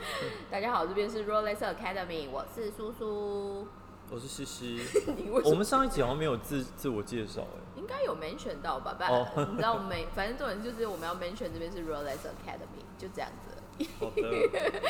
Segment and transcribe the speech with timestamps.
[0.50, 3.66] 大家好，这边是 Rolex Academy，我是苏苏。
[4.10, 4.80] 我是西西。
[5.44, 7.60] 我们上一集好像没有自自我介绍哎。
[7.76, 8.94] 应该有 mention 到吧？
[8.94, 13.86] 不然哦你知道我们每 反正重点就是我们要 mention 这边是 Rolex Academy，就这样子。
[13.98, 14.80] 好的。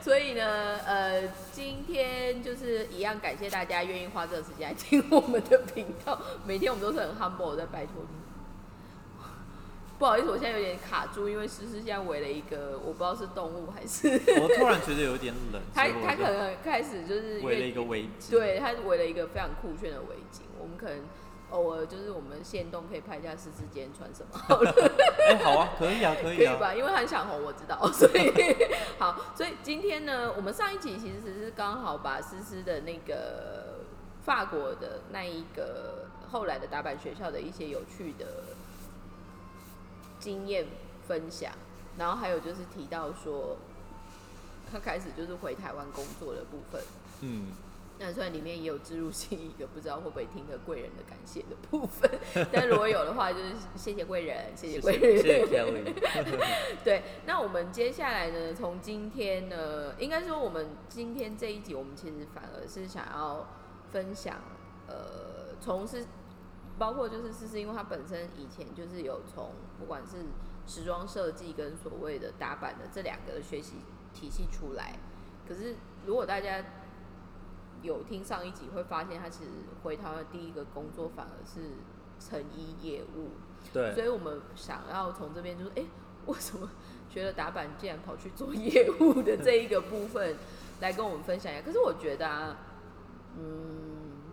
[0.00, 6.20] 所以呢，呃，今天就是一样，感谢大家愿意花这个时间来听我们的频道。
[6.46, 8.19] 每天我们都是很 humble 的在拜托你。
[10.00, 14.08] 不好意思，我现在有点卡住，因为诗诗现在围了一个，我不知道是动物还是
[14.40, 18.30] 我 突然觉得有点冷，他他可能开始就是围了一个围巾。
[18.30, 20.40] 对，他围了一个非常酷炫的围巾。
[20.58, 21.00] 我们可能
[21.50, 24.72] 偶尔就是我们现动可以拍一下诗诗今天穿什么好了。
[25.28, 26.52] 哎、好啊，可以啊， 可以啊。
[26.52, 26.74] 可以吧？
[26.74, 28.32] 因为很想红，我知道，所以
[28.98, 33.80] 好，所以今天呢，我们上一集其实是刚好把思思的那个
[34.22, 38.26] 法国的那一个后来的打板学校的一些有趣的
[40.20, 40.66] 经验
[41.08, 41.52] 分享，
[41.98, 43.56] 然后还有就是提到说
[44.70, 46.80] 他开始就是回台湾工作的部分。
[47.22, 47.48] 嗯，
[47.98, 52.08] 那虽然里面也有植入性一个不知道会不会听的贵人的感谢的部分，
[52.52, 55.94] 但如果有的话，就是谢谢贵人，谢谢谢贵人，谢谢谢 Kelly。
[56.84, 63.46] 对，那我们接下来呢，从今天呢，应该说我们今天这一集，我们其实反而是想要
[63.90, 64.36] 分享，
[64.86, 66.06] 呃，从事
[66.78, 69.50] 包括就是思思，因为他本身以前就是有从
[69.80, 70.18] 不管是
[70.66, 73.76] 时装设计跟所谓的打版的这两个学习
[74.14, 74.98] 体系出来，
[75.48, 75.74] 可是
[76.06, 76.62] 如果大家
[77.82, 79.50] 有听上一集，会发现他其实
[79.82, 81.70] 回台湾的第一个工作反而是
[82.20, 83.30] 成衣业务。
[83.72, 85.84] 对所，以我们想要从这边就是，哎、
[86.26, 86.70] 为什么
[87.10, 90.36] 学了打板竟然跑去做业务的这一个部分
[90.80, 91.62] 来跟我们分享一下？
[91.62, 92.56] 可是我觉得啊，
[93.36, 93.89] 嗯，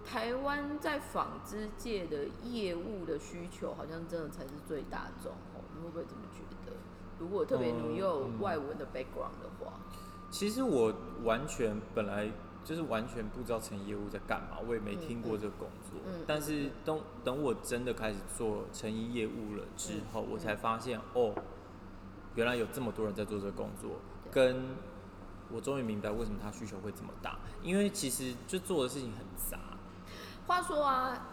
[0.10, 6.78] 台湾在纺织界的业务的需求好像真的才是最大众哦，你会不会这么觉得？
[7.20, 9.74] 如果特别你又有嗯外文的 background 的话，
[10.32, 12.32] 其实我完全本来
[12.64, 16.00] 就是完全不知道成业务在干嘛，我也没听过这个工作。
[16.26, 21.34] 但是等等我真的开始做成衣业务了之后，嗯我才发现哦，
[22.36, 23.98] 原来有这么多人在做这个工作，
[24.32, 24.78] 跟
[25.52, 29.60] 我终于明白为什么他需求会这么大，因为其实就做的事情很杂。
[30.48, 31.28] 话说啊，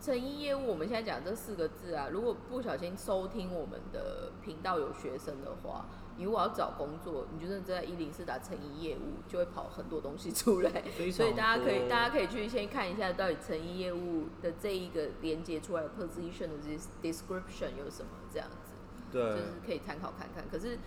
[0.00, 5.86] 成衣业务我们现在讲这四个字啊，如果不小心收听我们的频道有学生的话，
[6.18, 10.70] 你如果要找工作，你就真的在一零四打成衣业务，就会跑很多东西出来。
[11.10, 18.72] 所以大家可以，大家可以去先看一下，到底成衣业务的这一个连接出来的 position 的这些 description 有什么这样子。
[19.10, 20.44] 对就是，可以参考看看。
[20.50, 20.78] 可是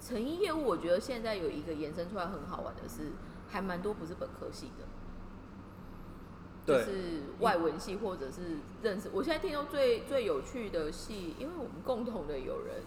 [0.00, 3.12] 成衣业务，我觉得现在有一个延伸出来很好玩的是，
[3.48, 4.84] 还蛮多不是本科系的，
[6.66, 9.10] 就是外文系或者是认识。
[9.12, 12.82] 我现在听到最最有趣的系，因为我们共同的有人，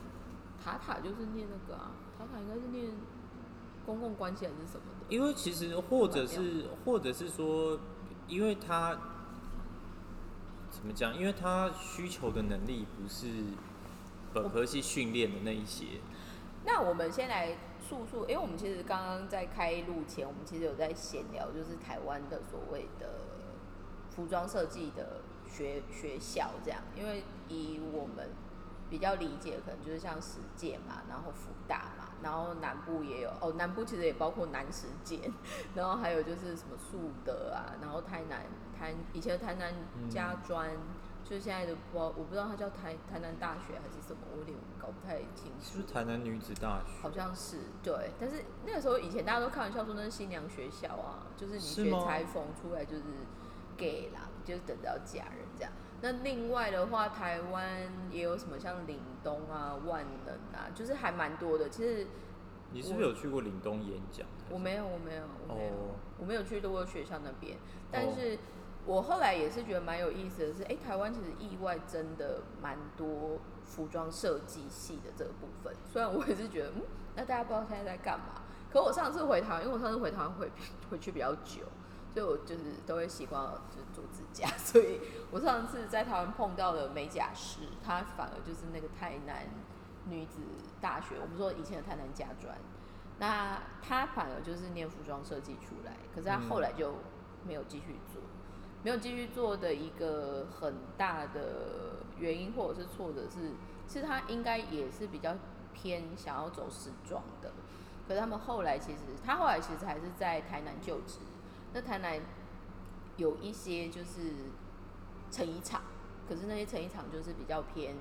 [0.64, 2.94] 塔塔就是念那个啊，塔塔应该是念
[3.86, 5.06] 公共关系还是什么的。
[5.10, 7.80] 因为其实或者是或者是说，
[8.28, 8.98] 因为他
[10.72, 11.16] 怎么讲？
[11.16, 13.28] 因为他需求的能力不是
[14.34, 15.86] 本科系训练的那一些。
[16.66, 17.56] 那我们先来
[17.88, 23.08] 诉诉，因为我们其实刚刚在开录前，我们其实有在闲聊，就是台湾的所谓的
[24.16, 28.30] 服装设计的学学校这样，因为以我们
[28.90, 35.32] 比较理解，可能就是像实践嘛，然后福大嘛，然后南部也有哦，南部其实也包括南实践，
[35.76, 38.46] 然后还有就是什么树德啊，然后台南
[38.78, 39.74] 台以前的台南
[40.10, 40.72] 家专。
[41.28, 47.02] 就是现在的我，我不知道它叫台台南大学还是什么，我有点搞不太清楚台南女子大学？
[47.02, 53.02] 好像是对，但是那个时候以前大家都开玩笑说那是新娘学校啊，就是你学裁缝出来就是
[53.78, 55.72] gay 啦，就是等着要嫁人这样。
[56.02, 61.70] 那另外的话，台湾也有什么像岭东啊、万能啊，就是还蛮多的。
[61.70, 62.06] 其实
[62.72, 64.28] 你是不是有去过岭东演讲？
[64.50, 67.58] 我没有，我没有，我没有，哦我没有去过学校那边，
[67.92, 68.38] 但是
[68.86, 75.74] 我后来也是觉得蛮有意思的是，哎、台湾其实意外真的蛮多服装设计系的这个部分。
[75.92, 76.82] 虽然我也是觉得，嗯，
[77.16, 78.44] 那大家不知道现在在干嘛。
[78.72, 80.52] 可我上次回台湾，因为我上次回台湾回
[80.90, 81.62] 回 去比较久，
[82.16, 85.02] 所以我就是都会习惯就是做指甲， 所以
[85.32, 89.46] 我上次在台湾碰到的美甲师，他反而就是那个台南
[90.06, 90.40] 女子
[90.80, 92.58] 大学，我们说以前的台南家专，
[93.20, 96.94] 那他反而就是念服装设计出来，可是他后来就
[97.46, 98.22] 没有继续做，
[98.82, 103.52] 没有继续做的一个很大的原因或者是挫折是，
[103.90, 105.36] 其实他应该也是比较
[105.74, 107.52] 偏想要走时装的，
[108.08, 111.20] 可是他们后来其实他后来其实还是在台南就职，
[111.76, 112.22] 那台南
[113.18, 114.32] 有一些就是
[115.30, 115.82] 成衣厂，
[116.26, 117.98] 可是那些成衣厂就是比较偏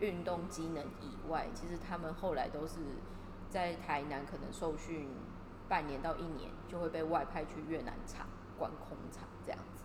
[0.00, 2.78] 运动机能以外，其实他们后来都是
[3.50, 5.10] 在台南可能受训
[5.68, 9.84] 半年到一年就会被外派去越南厂管空厂这样子。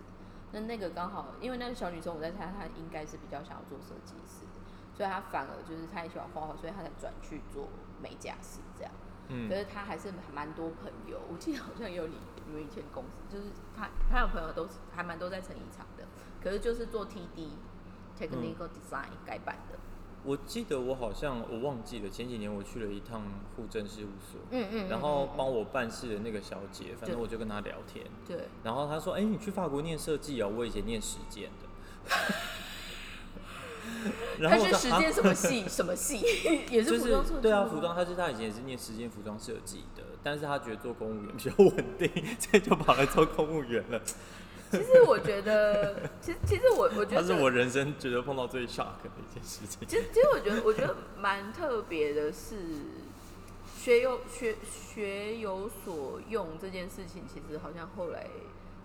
[0.54, 4.46] 那那个刚好，因为那个小女生，我在猜她应该是比较想要做设计师，
[4.96, 7.68] 所以她反而就是她也喜欢画画，所以她才转去做
[8.02, 8.94] 美甲师这样。
[9.30, 12.16] 嗯可是他还是蛮多朋友，我记得好像也有你
[12.46, 16.04] 你们以前公司，就是他他有朋友都是还蛮多在成衣厂的，
[16.44, 17.50] 可是就是做 TD
[18.20, 19.78] technical design 改版的。
[20.26, 23.22] 我记得我好像我忘记了，前几年我去了一趟
[23.56, 31.70] 户政事务所，嗯嗯然后帮我办事的那个小姐，反正我就跟她聊天，对，然后她说：“哎、你去法国念设计哦，我以前念实践的。”
[34.40, 35.68] 然后我说啊是时间什么系？
[35.68, 36.20] 什么系？
[36.70, 42.10] 也是服装设计对啊，服装，他是他以前也是念时间服装设计的，但是他觉得做公务员比较稳定，
[42.40, 44.02] 所以就跑来做公务员了。
[44.72, 49.80] 其实我觉得，其实其实我我觉得他是我人生觉得碰到最 shock 的一件事情。
[49.88, 52.56] 其实，其实我觉得，我觉得蛮特别的是，
[53.76, 58.28] 学有学学有所用这件事情，其实好像后来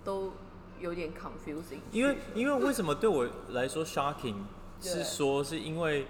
[0.02, 0.32] 都
[0.80, 1.80] 有点 confusing。
[1.92, 6.06] 因为因为为什么对我来说 shocking 对是说是因为，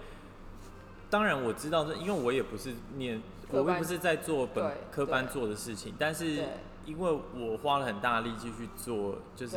[1.09, 6.45] 当然我知道是因为我也不是念，我又不是在做本科班做的事情，但是
[6.85, 9.57] 因为我花了很大力气去做，就是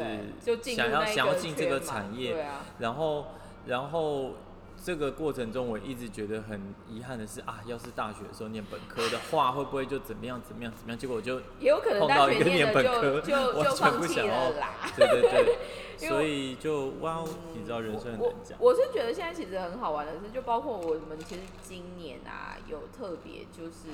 [0.64, 3.26] 想要想要进这个产业，啊，然后，
[3.66, 4.36] 然后
[4.84, 10.98] 这个过程中，我一直觉得很遗憾的是啊，要是大学的时候念本科的话，会不会就怎么样怎么样怎么样？
[10.98, 14.74] 结果我就也有可能碰大学到一个念本科，就完全 就放弃不想要了啦。
[14.96, 15.58] 对对对，
[16.08, 18.58] 所以就哇哦，你知道人生很我难讲。
[18.62, 23.90] 我是觉得现在其实很好玩的是，就包括我们其实今年啊有特别就是，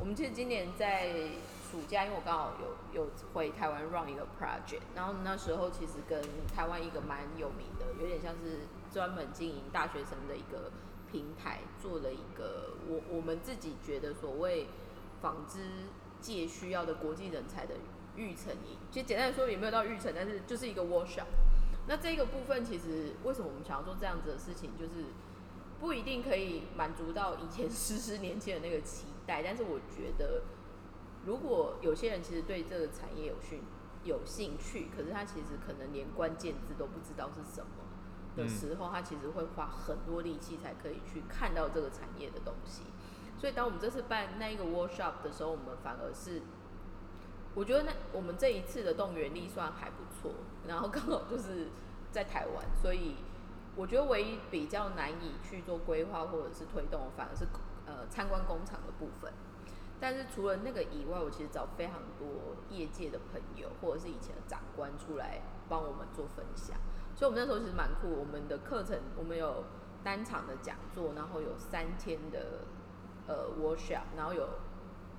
[0.00, 1.08] 我们其实今年在
[1.70, 6.20] 暑假，因为我刚好有有回台湾 run 一个 project，然后那时候其实跟
[6.54, 10.70] 台湾一个蛮有名的，有点像是专门经营大学生的一个
[11.10, 14.68] 平台，做了一个我我们自己觉得所谓
[15.20, 15.58] 纺织
[16.20, 17.74] 界需要的国际人才的
[18.14, 18.78] 育成营。
[18.92, 21.26] 其实简单来说也没有到育成，但是就是一个 workshop。
[21.88, 25.06] 那这个部分其实为什么我们想要做这样子的事情，就是
[25.80, 30.44] 不一定可以满足到以前十十年前的那个期待，但是我觉得
[31.26, 33.60] 如果有些人其实对这个产业有兴
[34.04, 37.83] 有兴趣，可是他其实可能连关键字都不知道是什么
[38.36, 42.82] 的时候，他其实会花很多力气才可以去看到这个产业的东西。
[43.38, 46.42] 所以当我们这次办那一个 workshop 的时候，我们反而是
[47.54, 50.32] 我觉得那我们这一次的动员力算还不错，
[50.66, 51.68] 然后刚好就是
[52.10, 53.16] 在台湾，所以
[53.76, 57.46] 我觉得唯一比较难以去做规划或者是推动，反而是
[57.86, 59.32] 呃参观工厂的部分。
[60.00, 66.76] 但是除了那个以外，我其实找非常多业界的朋友或者是以前的长官出来帮我们做分享，
[67.14, 68.10] 所以我们那时候其实蛮酷。
[68.10, 69.64] 我们的课程我们有
[70.02, 72.64] 单场的讲座，然后有三天的
[73.26, 74.48] 呃 workshop，然后有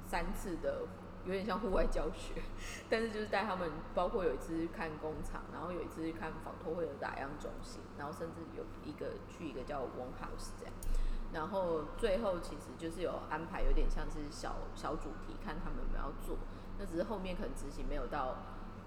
[0.06, 0.82] 三次的
[1.26, 2.42] 有点像户外教学，
[2.90, 10.74] 但是就是带他们，包括有一次去看工厂，然后有一次去看纺托会的打样中心，然后甚至有一个去一个叫 One House 这样，
[11.34, 16.38] 然后最后其实就是有安排有点像是小小主题，看他们有没有要做，
[16.78, 18.36] 那只是后面可能执行没有到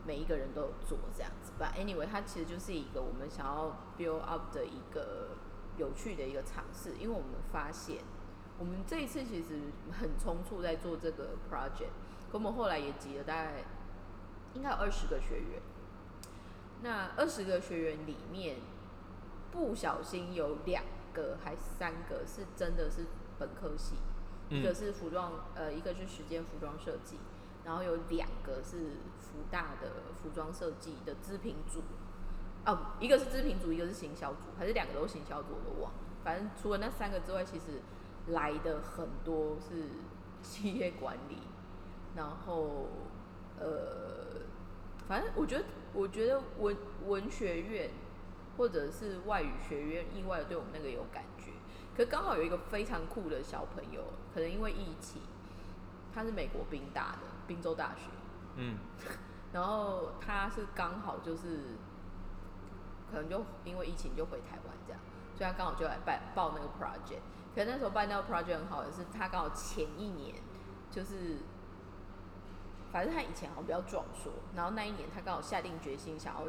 [0.08, 5.36] 每一个人都有做这样子，But anyway，它其实就是一个我们想要 build up 的一个
[5.76, 7.98] 有趣的一个尝试，因为我们发现。
[8.58, 9.60] 我们这一次其实
[9.92, 11.92] 很匆促在做这个 project，
[12.28, 13.62] 可我们后来也集了大概
[14.54, 15.62] 应该有二十个学员。
[16.82, 18.56] 那二十个学员里面，
[19.52, 23.06] 不小心有两个还三个是真的是
[23.38, 23.94] 本科系，
[24.48, 27.18] 一个嗯是服装，呃，一个是时间服装设计，
[27.64, 28.96] 然后有两个是
[29.38, 31.80] 福大的服装设计的资品组，
[32.66, 35.98] 哦，一个是资品组，一个是行销组，还是两个都是行销组，我都忘了。
[36.24, 37.80] 反正除了那三个之外，其实
[38.28, 39.84] 来的很多是
[40.42, 41.38] 企业管理，
[42.16, 42.88] 然后
[43.60, 44.42] 呃，
[45.06, 46.76] 反正我觉得，我觉得文
[47.06, 47.90] 文学院
[48.56, 51.52] 或者是外语学院，意外的对我们那个有感觉。
[51.96, 54.02] 可刚好有一个非常酷的小朋友，
[54.34, 55.22] 可能因为疫情，
[56.12, 58.10] 他是美国宾大的宾州大学，
[58.56, 58.78] 嗯
[59.52, 61.76] 然后他是刚好就是，
[63.10, 65.00] 可能就因为疫情就回台湾这样，
[65.36, 67.20] 所以他刚好就来办报那个 project。
[67.54, 70.34] 可是那时候办那个 project 很好的是，他刚好前一年
[70.90, 71.38] 就是，
[72.92, 76.42] 反正他以前好像比较壮硕，然后那一年他刚好下定决心想要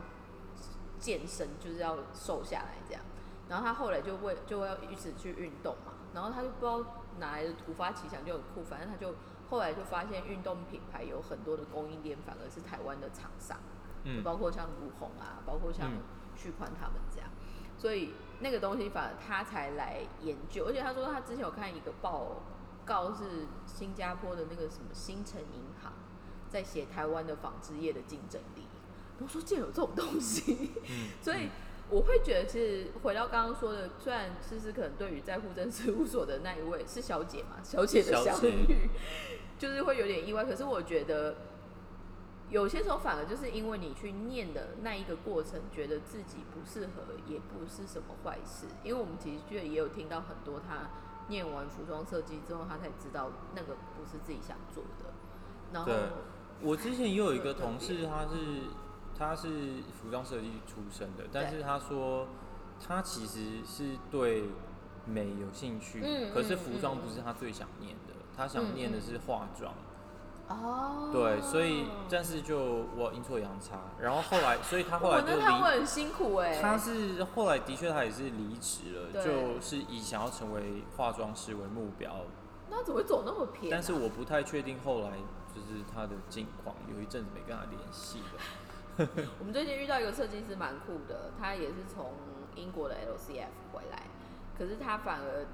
[0.99, 3.01] 健身，就是要瘦下来这样。
[3.47, 6.79] 然后他后来就为就要一直去运动嘛，然后他就不知道
[7.17, 9.15] 哪来的突发奇想就很酷，反正他就
[9.49, 13.57] 后来就发现运动品牌有很多的供应链反而是台湾的厂商，
[14.05, 15.99] 就嗯包括像卢红啊，包括像嗯。
[16.35, 17.29] 旭宽他们这样，
[17.77, 22.37] 所以那个东西反而他才来研究，而且他说他之前有看一个报
[22.85, 25.91] 告是新加坡的那个什么新城银行
[26.49, 28.63] 在写台湾的纺织业的竞争力。
[29.19, 30.71] 我说竟然有这种东西，
[31.21, 31.49] 所以
[31.89, 38.89] 我会觉得，其实回到刚刚说的，虽然思思可能对于在户政事务所的那一位是小姐嘛， 小姐的相遇，
[39.57, 40.45] 就是会有点意外。
[40.45, 41.35] 可是我觉得。
[42.51, 48.65] 有些时候反而就是因为你去念的那一个过程，觉得自己不适合，也不是什么坏事。
[48.83, 50.89] 因为我们其实也有听到很多他
[51.27, 55.13] 念完服装设计之后，他才知道那个不是自己想做的。
[55.71, 55.91] 然后，
[56.63, 58.63] 我之前也有一个同事，他是
[59.19, 62.27] 他是服装设计出身的，但是他说
[62.79, 64.45] 他其实是对
[65.05, 66.01] 美有兴趣，
[66.33, 69.73] 可是服装不是他最想念的，他想念的是化妆。
[70.47, 72.57] 哦，对，所以但是就
[72.95, 76.59] 我阴错阳差，然后后来，所以他后来就离，他会很辛苦哎。
[76.59, 82.21] 他是后来的确他也是离职了，就是以想要成为化妆师为目标。
[82.71, 83.69] 那怎么会走那么偏？
[83.69, 85.11] 但是我不太确定后来
[85.53, 88.41] 就是他的近况，有一阵子没跟他联系了。
[89.39, 92.13] 我们最近遇到一个设计师蛮酷的，他也是从
[92.55, 94.03] 英国的 LCF 回来，
[94.57, 95.45] 可是他反而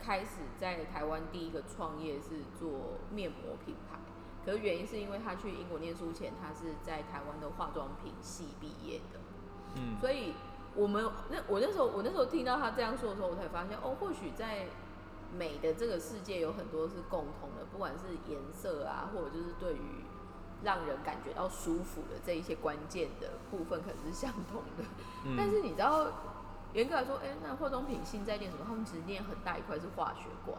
[0.00, 3.98] 开始在台湾第一个创业是做面膜品牌。
[4.44, 9.18] 可是原因是因为他去英国念书前，他是在台湾的化妆品系毕业的，
[9.76, 10.34] 嗯，所以
[10.76, 14.66] 我们那我那时候我那时候听到他这样说的时候，我才发现哦，或许在
[15.36, 20.03] 美的这个世界有很多是共同的，不管是颜色啊，或者就是对于
[20.62, 24.84] 让人感觉到舒服的这一些关键的部分，可能是相同的。
[25.36, 26.06] 但是你知道，
[26.72, 28.64] 严格来说，哎，那化妆品现在念什么？
[28.66, 30.58] 他们其实念很大一块是化学馆，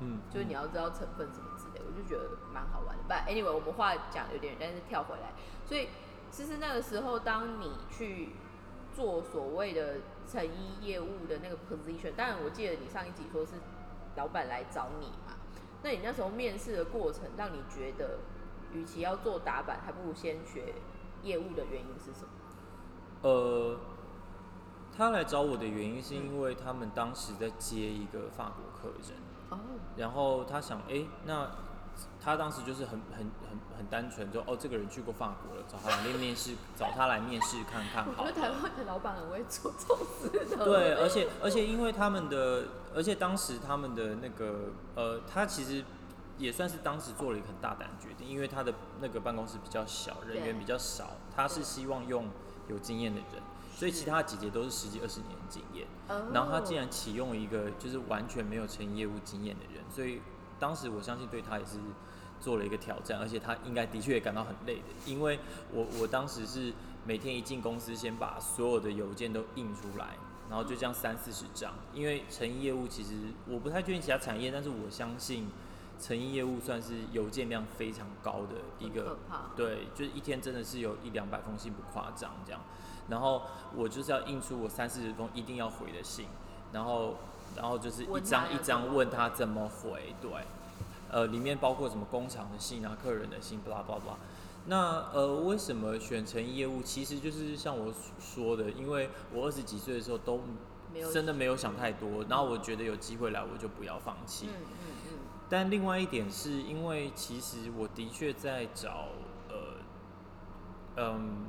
[0.00, 3.02] 嗯，就是你要知道成分什么之类，我就觉得蛮好玩的。
[3.08, 5.32] But anyway，我们话讲有点，但是跳回来，
[5.66, 5.88] 所以
[6.30, 8.30] 其实那个时候，当你去
[8.94, 9.96] 做所谓的
[10.28, 13.52] 成衣业务的那个 position，当然我记得你上一集说是
[14.16, 15.34] 老板来找你嘛，
[15.82, 18.18] 那你那时候面试的过程，让你觉得
[18.74, 20.74] 与其要做打板，还不如先学
[21.22, 22.28] 业务的原因是什么？
[23.22, 23.78] 呃，
[24.96, 29.16] 他来找我的原因是因为他们当时在接一个法国客人，
[29.50, 29.58] 哦，
[29.96, 31.48] 然后他想，哎，那。
[32.20, 38.04] 他当时就是很很很很单纯，就哦，这个人去过法国了，找他来面面试，找他来面试看看。
[38.04, 40.58] 我觉得台湾的老板很会做这种事的。
[40.66, 42.64] 对，而且而且因为他们的，
[42.96, 45.84] 而且当时他们的那个呃，他其实
[46.38, 52.28] 也算是当时做了一个很大胆的决定，因为他的那个办公室比较小，人员比较少，他是希望用
[52.68, 53.42] 有经验的人，
[53.74, 55.86] 所以其他姐姐都是十几二十年经验，
[56.32, 60.20] 然后他竟然启用一个就是完全没有成业务经验的人，所以
[60.58, 61.78] 当时我相信对他也是。
[62.40, 65.38] 做了一个挑战，而且他应该的确也感到很累的，因为
[65.72, 66.74] 我我当时是
[67.06, 70.18] 每天一进公司，先把所有的邮件都印出来，
[70.50, 71.72] 然后就这样三四十张。
[71.94, 73.12] 因为成衣业务其实
[73.48, 75.48] 我不太确定其他产业，但是我相信
[76.00, 79.16] 成衣业务算是邮件量非常高的一个，
[79.56, 82.60] 对，就是一天真的是有一两百封信不夸张这样。
[83.08, 83.42] 然后
[83.74, 86.26] 我就是要印出我三四十封一定要回的信，
[86.72, 87.16] 然后
[87.56, 90.30] 然后就是一张一张问他怎么回，对。
[91.10, 94.16] 呃，里面包括什么工厂的信啊、客人的信，巴拉巴拉。
[94.66, 96.82] 那呃，为什么选成业务？
[96.82, 100.40] 其实就是像我说的，因为我二十几岁的时候都
[101.12, 104.48] 真的没有想太多，然后我觉得有机会来，我就不要放弃。
[105.48, 109.08] 但另外一点是因为，其实我的确在找
[109.48, 109.56] 呃
[110.96, 111.46] 嗯，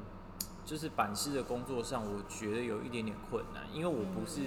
[0.66, 4.42] 就是版师的工作上，我觉得有一点点困难，因为我不是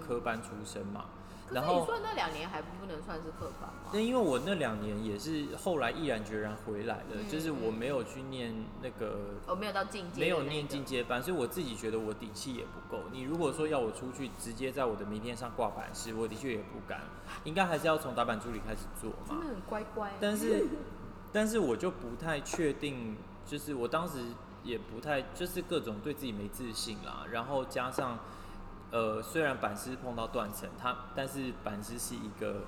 [0.00, 1.06] 科班出身嘛。
[1.52, 3.90] 然后你说那两年还不能算是课班吗？
[3.92, 13.02] 那因为我那两年也是后来毅然决然回来的，就是我没有去念那个，我没有到进阶，没有念进阶班，所以我自己觉得我底气也不够。
[13.12, 17.02] 你如果说要我出去直接在我的名片上挂板师，我的确也不敢，
[17.44, 19.16] 应该还是要从打板助理开始做嘛。
[19.28, 20.12] 真的很乖乖。
[20.20, 20.66] 但是，
[21.32, 23.16] 但是我就不太确定，
[23.46, 24.18] 就是我当时
[24.62, 28.18] 也不太，就是各种对自己没自信啦，然后加上。
[28.92, 32.66] 呃，虽然板师碰到断层，他但是板师是一个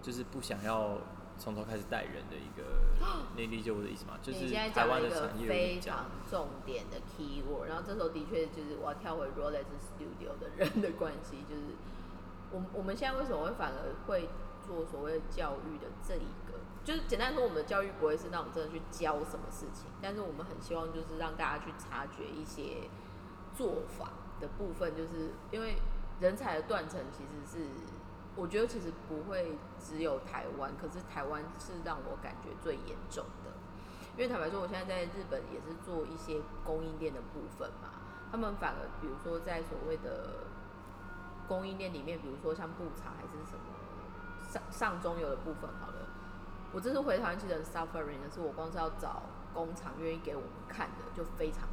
[0.00, 0.98] 就是不想要
[1.36, 2.62] 从头开始带人的一个，
[3.36, 4.16] 你理解我的意思吗？
[4.22, 11.74] 就是台湾的产业非常重点的 key word，然后这时候的确就是我要跳回 Rolex Studio 的人的关系，就是
[12.52, 14.28] 我我们现在为什么会反而会
[14.64, 22.88] 做所谓教育的这一个，就是简单说，我们的教育不会是那种真的去教什么事情，但是我们很希望就是让大家去察觉一些
[23.56, 24.10] 做法。
[24.44, 25.76] 的部分就是因为
[26.20, 27.66] 人才的断层，其实是
[28.36, 33.50] 我觉得其实不会只有台湾，可是台湾是让我感觉最严重的。
[34.16, 37.88] 因为坦白说，我现在在日本也是做一些供应链的部分嘛，
[38.30, 40.44] 他们反而比如说在所谓的
[41.48, 43.64] 供应链里面，比如说像布厂还是什么
[44.48, 46.06] 上上中游的部分好了，
[46.72, 49.22] 我这次回台湾其实 suffering 的是，我光是要找
[49.52, 51.68] 工厂愿意给我们看的就非常。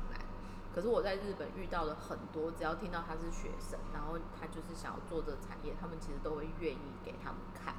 [0.73, 7.75] 可是我在日本遇到了很多，只要听到他是学生，然后他就是想要做这产业，他们其实都会愿意给他们看。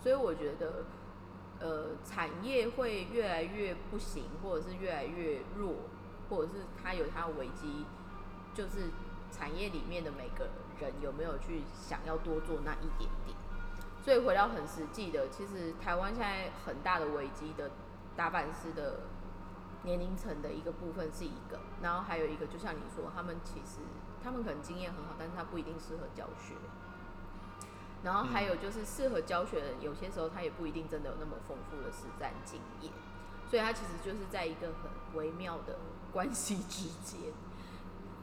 [0.00, 0.84] 所以我觉得，
[1.58, 5.74] 呃，产业会越来越不行，或者是越来越弱，
[6.30, 7.84] 或者是它有它的危机，
[8.54, 8.90] 就是
[9.32, 10.48] 产业里面的每个
[10.80, 13.36] 人有没有去想要多做那一点点。
[14.00, 17.70] 所以回到很实际的，其实台湾现在很大的危机的
[18.16, 19.00] 打板师的
[19.84, 23.80] 年龄层的一个部分是一个，然后还有一个，就像你说，他们其实
[24.22, 26.54] 他们可能经验很好，但是他不一定适合教学。
[28.04, 32.92] 然后还有就是适合教学的，有些时候他也不一定真的有那么丰富的实战经验，
[33.50, 35.76] 所以他其实就是在一个很微妙的
[36.12, 37.32] 关系之间，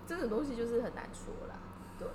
[0.07, 1.55] 这种东西就是很难说啦。
[1.99, 2.07] 对，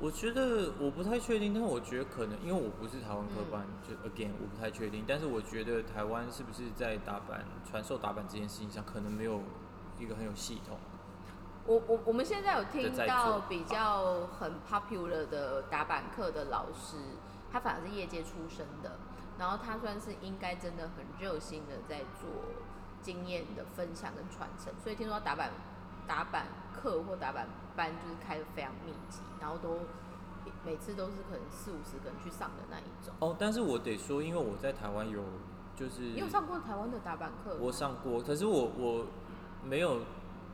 [0.00, 9.42] 我觉得我不太确定，但是我觉得可能因为我不是台湾科班，就 again 我不太确定，但是我觉得台湾是不是在打板传授打板这件事情上，可能没有
[9.98, 10.78] 一个很有系统。
[11.66, 16.96] 我我我们现在有听到比较很 popular 的打板课的老师，
[17.50, 18.98] 他反而是业界出身的，
[19.36, 22.30] 然后他算是应该真的很热心的在做
[23.02, 25.50] 经验的分享跟传承，所以听说打板
[26.08, 27.46] 打板课或打板
[27.76, 29.80] 班就是开的非常密集，然后都
[30.64, 33.14] 每次都是可能四五十个人去上的那一种。
[33.20, 35.22] 哦，但是我得说，因为我在台湾有
[35.76, 37.56] 就是你有上过台湾的打板课？
[37.60, 39.06] 我上过，可是我我
[39.62, 40.00] 没有。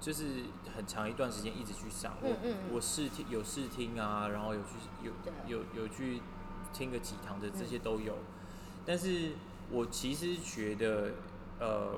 [0.00, 0.42] 就是
[0.76, 2.36] 很长一段时间一直去上，我
[2.74, 4.68] 我试听有试听啊，然后有去
[5.02, 5.12] 有
[5.46, 6.20] 有有去
[6.74, 8.14] 听个几堂的这些都有，
[8.84, 9.32] 但是
[9.70, 11.12] 我其实觉得
[11.58, 11.92] 呃，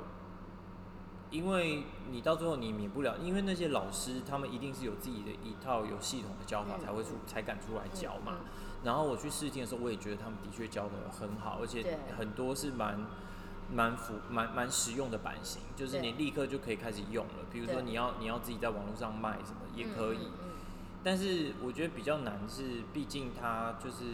[1.30, 8.38] 因为你到最后你免不了，因为那些老师他们一定是有自己的一套有系统的教法才会出才敢出来教嘛，
[8.84, 13.06] 然后我去试听的时候，我也觉得他们的确教的很好，而且很多是蛮。
[13.68, 17.32] 蛮符蛮蛮实用的版型，就是你立刻就可以开始用了。
[17.50, 20.28] 比如说你要你要自己在网络上卖什么也可以，
[21.02, 24.04] 但是我觉得比较难是，毕竟它就是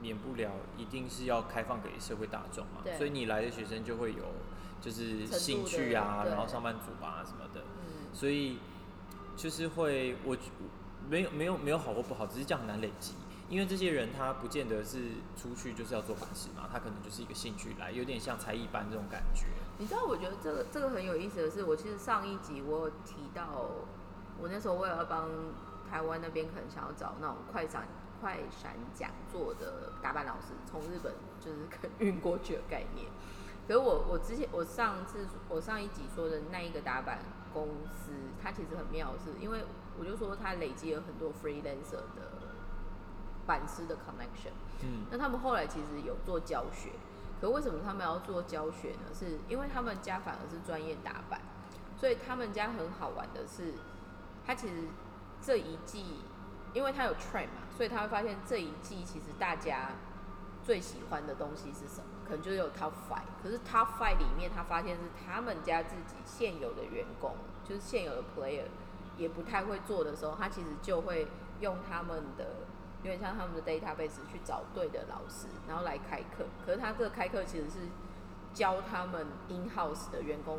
[0.00, 4.24] 免不了一定是要开放给社会大众嘛，所以你来的学生就会有
[4.80, 7.62] 就是兴趣啊，然后上班族啊什么的，
[8.12, 8.58] 所以
[9.36, 10.36] 就是会我
[11.08, 13.14] 没有没有没有好或不好，只是这样很难累积。
[13.48, 14.98] 因为这些人他不见得是
[15.34, 19.46] 出去就是要做法事嘛，他可能就是一个兴趣来，有点像才艺班这种感觉。
[19.78, 23.70] 你知道，我觉得这个这个很有意思的是，我其实上一集我有提到，
[24.38, 25.30] 我那时候为了要帮
[25.90, 27.88] 台湾那边可能想要找那种快闪
[28.20, 31.58] 快闪讲座的打扮老师，从日本就是
[32.04, 33.06] 运过去的概念。
[33.68, 37.20] 可是我我之前我上次我上一集说的那一个打板
[37.52, 38.10] 公司，
[38.42, 39.64] 它其实很妙，是因为
[40.00, 42.48] 我就说它累积了很多 freelancer 的。
[43.46, 44.52] 板师的 connection，
[44.82, 46.90] 嗯，那他们后来其实有做教学，
[47.40, 49.08] 可为什么他们要做教学呢？
[49.18, 51.40] 是因为他们家反而是专业打板，
[51.96, 53.72] 所以他们家很好玩的是，
[54.44, 54.88] 他其实
[55.40, 56.16] 这一季，
[56.74, 59.92] 因为他有 train 嘛，所以他会发现这一季其实大家
[60.62, 62.17] 最喜欢的东西是什么？
[62.28, 68.64] 可能就是有 top five，可是 top five 里面他发现是他们家自己现有的员工，就是现有的 player
[69.16, 71.26] 也不太会做的时候，他其实就会
[71.60, 72.46] 用他们的。
[73.04, 76.44] 有点像他们的 database 去找对的老师，然后来开课。
[76.66, 77.86] 可是他这个开课其实是
[78.52, 80.58] 教他们 in house 的员工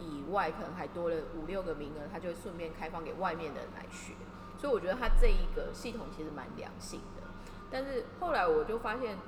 [0.00, 4.14] 以外，可能还多了五六个名额，他就顺便开放给外面的人来学。
[4.56, 7.22] 所以我觉得他这一个系统其实蛮良性的。
[7.70, 9.18] 但是后来我就发现，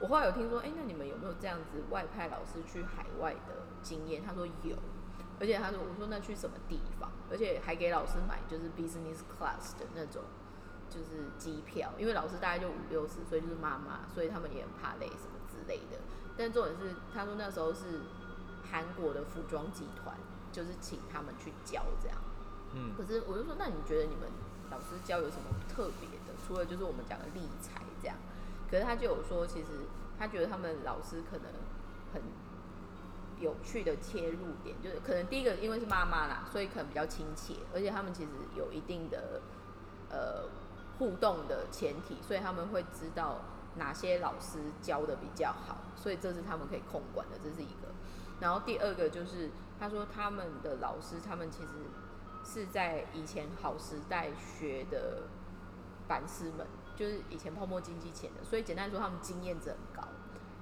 [0.00, 4.22] 我后来有听说，哎，那你们有没有这样子外派老师去海外的经验？
[4.22, 4.76] 他说有，
[5.40, 7.10] 而且他说，我说那去什么地方？
[7.30, 10.22] 而且还给老师买就是 business class 的那种。
[10.90, 15.98] 就是机票，因为老师大概就五六十岁，就是妈妈，所以他们也很怕累什么之类的。
[16.36, 18.02] 但重点是，他说那时候是
[18.62, 20.16] 韩国的服装集团，
[20.52, 22.16] 就是请他们去教这样。
[22.74, 22.92] 嗯。
[22.96, 24.28] 可是我就说，那你觉得你们
[24.70, 26.38] 老师教有什么特别的？
[26.46, 28.16] 除了就是我们讲的理财这样，
[28.70, 29.68] 可是他就有说，其实
[30.18, 31.46] 他觉得他们老师可能
[32.12, 32.22] 很
[33.40, 39.40] 有趣的切入点，就是可能第一个因为是妈妈啦，所以可能比较亲切，而且他们其实有一定的
[40.10, 40.48] 呃。
[40.96, 43.40] 互动的前提，所以他们会知道
[43.74, 47.88] 哪些老师教的比较好，所以这是他们可以控管的，这是一个。
[48.38, 51.72] 然后第二个就是，他说他们的老师，他们其实
[52.44, 55.24] 是在以前好时代学的
[56.06, 56.64] 板师们，
[56.96, 60.08] 就是以前泡沫经济前的，所以简单说，他们经验值很高。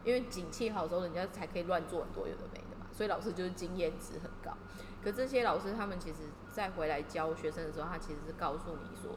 [0.04, 4.56] 因为景气好的时候，人家才可以乱做很多有的没的嘛，所以老师就是经验值很高。
[5.02, 6.18] 可这些老师，他们其实
[6.52, 9.12] 在回来教学生的时候，他其实是告诉你说。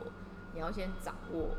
[0.53, 1.49] 你要先掌握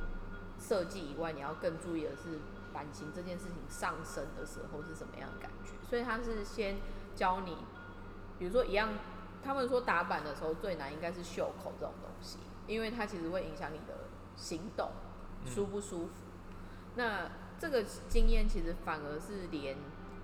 [0.59, 2.39] 设计以外，你要更注意的是
[2.73, 5.73] 版型这件事情上升的时候是什么样的感觉。
[5.87, 6.79] 所以他是先
[7.15, 7.59] 教你，
[8.39, 8.89] 比如说一样，
[9.45, 14.91] 他们说打板的时候最难应该是袖口这种东西，因为它其实会影响你的行动
[15.47, 16.11] 舒不舒服。
[16.97, 19.77] 那这个经验其实反而是连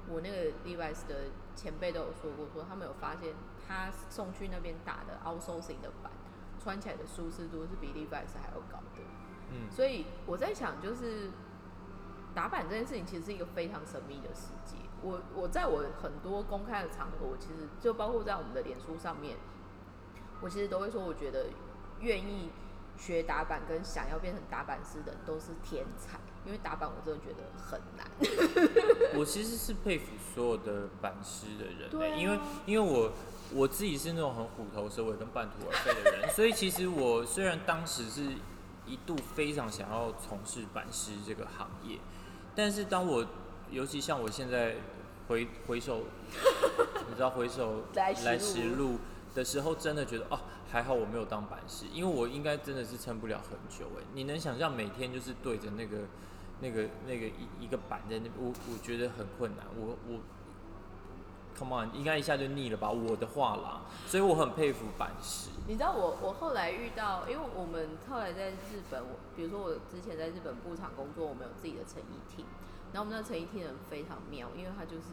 [0.09, 3.35] 我那个 Levi's 的前辈都有说过，说他们有发现
[3.67, 6.11] 他送去那边打的 outsourcing 的版，
[6.63, 9.03] 穿起来的舒适度是比 Levi's 还要高的。
[9.51, 11.31] 嗯，所以我在想，就是
[12.35, 14.77] 打板这件事情其实是一个非常神秘的世界。
[15.03, 19.37] 我我在我很多公开的场合，我其实就包括在我们的脸书上面，
[20.41, 21.47] 我其实都会说，我觉得
[22.01, 22.51] 愿意
[23.05, 28.07] 学打板跟想要变成打板师的人都是天才，因为打板我真的觉得很难。
[29.19, 33.12] 我其实是佩服所有的板师的人、对啊因为因为我
[33.53, 38.25] 我自己是那种很虎头蛇尾跟半途而废的人， 所以其实我虽然当时是
[38.87, 41.99] 一度非常想要从事板师这个行业，
[42.55, 43.27] 但是当我
[43.71, 44.77] 尤其像我现在
[45.27, 46.05] 回回首，
[47.09, 48.99] 你知道回首来时路
[49.35, 50.38] 的时候，真的觉得哦，
[50.71, 54.05] 还好我没有当板师，因为我应该真的是撑不了很久哎。
[54.14, 55.99] 你能想象每天就是对着那个
[56.61, 60.21] 那个那个一一个板在那，我我觉得很困难，我我。
[61.55, 62.90] Come on，应该一下就腻了吧？
[62.90, 65.51] 我的话啦，所以我很佩服板师。
[65.68, 72.47] 你知道我我后来遇到，因为我们后来在日本，我比如说我之前在日本布厂工作，我们有自己的成衣厅，
[72.92, 75.12] 然后我们那成衣厅人非常妙，因为他就是，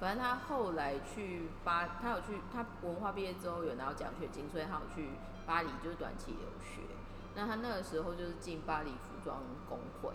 [0.00, 5.10] 反正他后来去巴，他有去他文化毕业之后有拿到奖学金，所以他有去
[5.46, 6.80] 巴黎就是短期留学。
[7.34, 10.10] 那他那个时候就是进巴黎服装工会，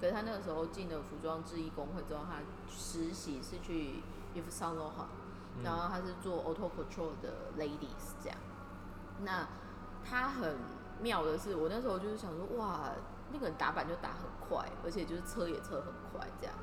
[0.00, 4.02] 可是他那个时候进了服装制衣工会之后，他实习是去
[4.34, 5.08] Yves Saint Laurent，
[5.56, 8.36] 嗯然后他是做 auto control 的 ladies 这样。
[9.22, 9.46] 那
[10.04, 10.56] 他很
[11.00, 12.90] 妙的是，我那时候就是想说，哇，
[13.32, 16.54] 那个人打板就打很快，而且就是车也车很快这样。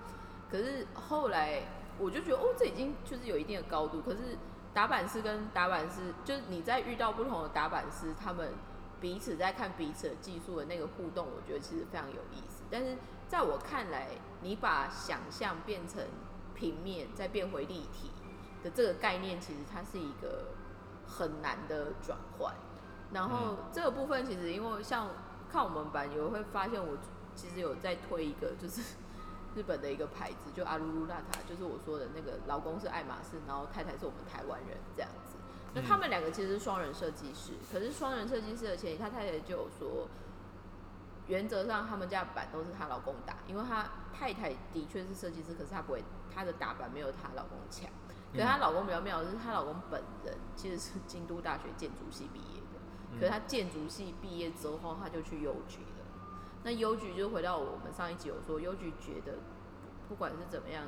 [0.51, 1.63] 可是后来
[1.99, 4.01] 我就觉得，哦，这已经就是有一定的高度。
[4.01, 4.37] 可是
[4.73, 8.53] 打板师跟打板师，就是你在遇到不同的打板师，他们
[8.99, 12.63] 彼此在看彼此的技术的那个互动，我觉得其实非常有意思。
[12.69, 14.09] 但是在我看来，
[14.41, 16.03] 你把想象变成
[16.53, 18.11] 平面，再变回立体
[18.63, 20.49] 的这个概念，其实它是一个
[21.07, 22.53] 很难的转换。
[23.11, 25.09] 然后这个部分其实因为像
[25.49, 26.97] 看我们版，也会发现我
[27.35, 28.81] 其实有在推一个，就是
[29.57, 35.35] 日本的一个牌子，就阿鲁鲁娜塔，就是我说的那个老公是爱马仕，然后太太是我们台湾人这样子。
[35.73, 40.07] 那他们两个其实是双人设计师，可是双人设计师的前提，他太太就有说，
[41.25, 47.89] 原则上他们家的板都是她老公打，因为她太太的确是设计师，可是她不会，她的打板没有她老公强。
[48.31, 55.86] 可是她老公比较妙的是，她老公本人其实是京都大学建筑系毕业的，可是他建筑系毕业之后，他就去邮局了。
[56.63, 59.37] 那邮局就回到我们上一集有说，邮局觉得
[60.09, 60.85] 不管是怎么样，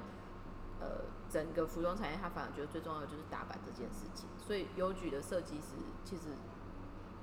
[0.79, 4.27] 呃，整个服装产业，他反而觉得最重要的就是打板这件事情。
[4.37, 6.23] 所以邮局的设计师其实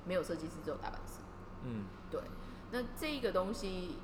[0.05, 1.21] 没有设计师，只有打板师。
[1.65, 2.21] 嗯，对，
[2.71, 3.99] 那这一个东西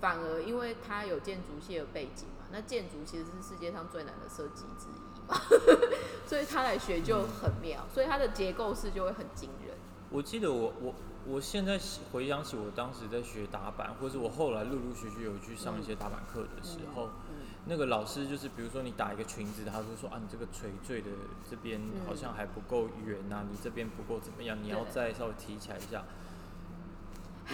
[0.00, 5.40] 反而因为它有建筑系的背景嘛，那建筑其实是世界上最难的设计之一嘛，
[6.26, 9.76] 所以他来学就很妙，所以它的结构式就会很惊人。
[10.10, 10.94] 我记得我我
[11.30, 11.78] 我现在
[12.12, 21.10] 回想起我当时在学打板，或者我后来陆陆续续有去上一些打板课的时候，嗯那个老师就是比如说你打一个裙子，他就说啊你这个垂坠的
[21.48, 22.00] 这边嗯。
[22.06, 26.02] 好像还不够圆啊，你这边不够怎么样，你要再稍微提起来一下。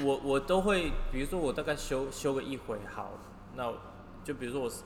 [0.03, 3.11] 我我都会，比如说我大概修修个一回好，
[3.57, 3.73] 那
[4.25, 4.85] 就比如说我是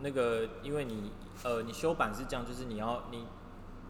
[0.00, 1.12] 那个，因为你
[1.44, 3.24] 呃你修板是这样，就是你要你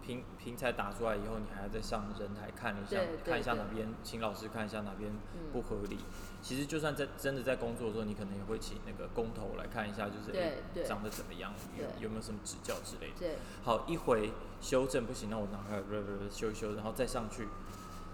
[0.04, 5.98] 平平台打出来以后，你还要再上人台看一下看一下哪边，请老师看一下哪边嗯不合理。
[6.42, 13.18] 其实就算在真的在工作的时候，你可能也会请那个工头来看一下，就是长得怎么样，有有没有什么指教之类的。
[13.18, 17.46] 对，好，一回修正不行，那我拿开不不不修一修，然后再上去。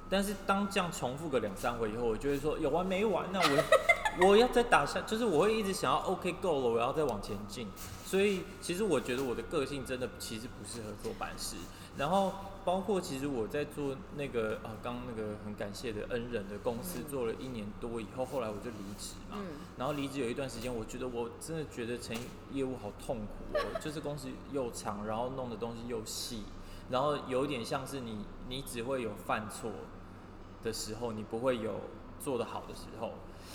[0.08, 3.26] 但是当这样重复个两三回以后，我就会说有完没完？
[3.32, 3.64] 那我
[4.26, 7.68] 我要再打下，就是我会一直想要 OK 够了，我要再往前进。
[8.04, 11.56] 所以其实我觉得我的个性真的其实不适合做板师。
[11.96, 12.32] 然后
[12.64, 19.36] 包括其实我在做那个啊，刚那个很感谢的恩人的公司嗯做了一年多以后，后来我就离职嘛。
[19.38, 19.46] 嗯。
[19.78, 22.16] 然后离职有一段时间，我觉得我真的觉得成
[22.52, 26.42] 业务好痛苦哦， 就是公司又长，然后弄的东西又细，
[26.90, 29.70] 然后有点像是你你只会有犯错
[30.62, 31.80] 的时候，你不会有
[32.18, 33.12] 做得好的时候，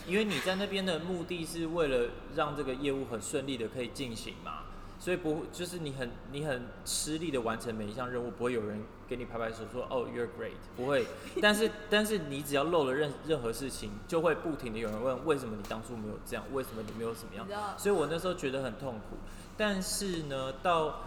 [0.08, 4.63] 因为你在那边的目的是为了让这个业务很顺利的可以进行嘛，
[5.01, 11.07] 所以不就是你很你很吃力的完成每一项任务，不会有人给你拍拍手说哦 you're great，不会。
[11.41, 17.47] 但是但是你只要漏了任任何事情，就会不停的有人问为什么你当初没有这样，为什么你没有怎么样？
[17.79, 19.17] 所以我那时候觉得很痛苦。
[19.57, 20.99] 但是呢，到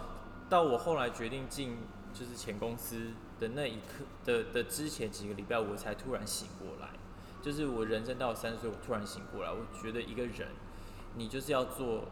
[0.49, 1.77] 到我后来决定进
[2.13, 6.89] 就是前公司的那一刻的的之前几个礼拜，我才突然醒过来。
[7.41, 10.49] 就是我人生到三十岁，我突然醒过来，我觉得一个人，
[11.15, 12.05] 你就是要做，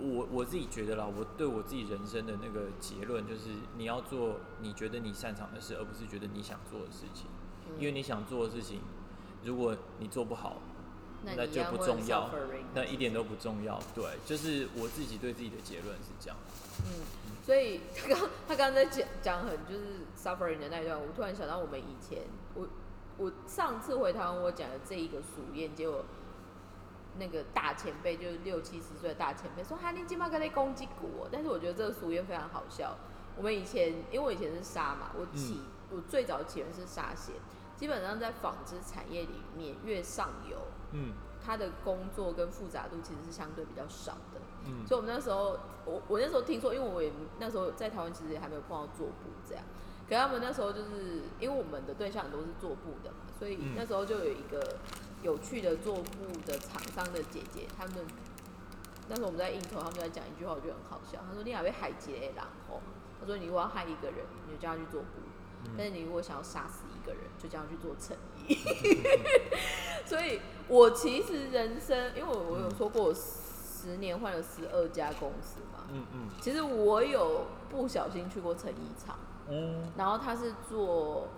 [0.00, 7.26] 我我自己觉得啦，我对我自己人生的那个结论就是，你要做你觉得你擅长的事，而不是觉得你想做的事情。
[7.78, 8.80] 因为你想做的事情，
[9.44, 10.56] 如果你做不好，
[11.24, 12.30] 那就不重要，
[12.74, 13.78] 那一点都不重要。
[13.94, 16.36] 对，就是我自己对自己的结论是这样。
[16.86, 17.04] 嗯，
[17.44, 22.22] 所以他刚他刚刚在讲讲很就是 suffering 的那一段，我突然想到我们以前
[22.54, 22.66] 我。
[23.20, 26.04] 我上次回台湾，我讲的这一个俗谚，结果
[27.18, 32.96] 那个大前辈，就是六七十岁的大前辈说：“哈，你今嘛跟你攻击我。”但是我觉得这个俗谚非常好笑。
[33.36, 37.34] 我们以前，因为我以前是沙嘛，我起我最早起源是沙线，
[37.76, 40.58] 基本上在纺织产业里面，越上游，
[40.92, 41.12] 嗯，
[41.44, 44.40] 它的工作跟复杂度其实是相对比较少的。
[44.64, 49.64] 嗯，所以我们那时候，我我那时候听说，因为我也那时候在台湾，其实也还没有碰到做布这样。
[50.08, 54.78] 可他们那时候就是因为我们的对象都是做布的嘛，所以那时候就有一个
[55.22, 57.94] 有趣的做布的厂商的姐姐，他们
[59.08, 61.18] 那时候我们在应酬，他们就在讲一句话，我觉得很好笑。
[61.26, 62.80] 他说：“你还会海劫狼哦？”
[63.20, 65.08] 他说：“你如果要害一个人，你就叫他去做布；
[65.76, 68.56] 但是你如果想要杀死一个人，就叫他去做衬衣。”
[70.06, 75.86] 所以，我其实人生，因为我我有说过，我十年换了十二家公司嘛。
[75.90, 76.28] 嗯嗯。
[76.40, 79.18] 其实我有不小心去过衬衣厂。
[79.48, 81.28] 嗯，然后他是做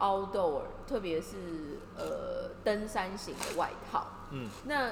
[0.00, 4.06] outdoor，特别是呃登山型的外套。
[4.32, 4.90] 嗯，那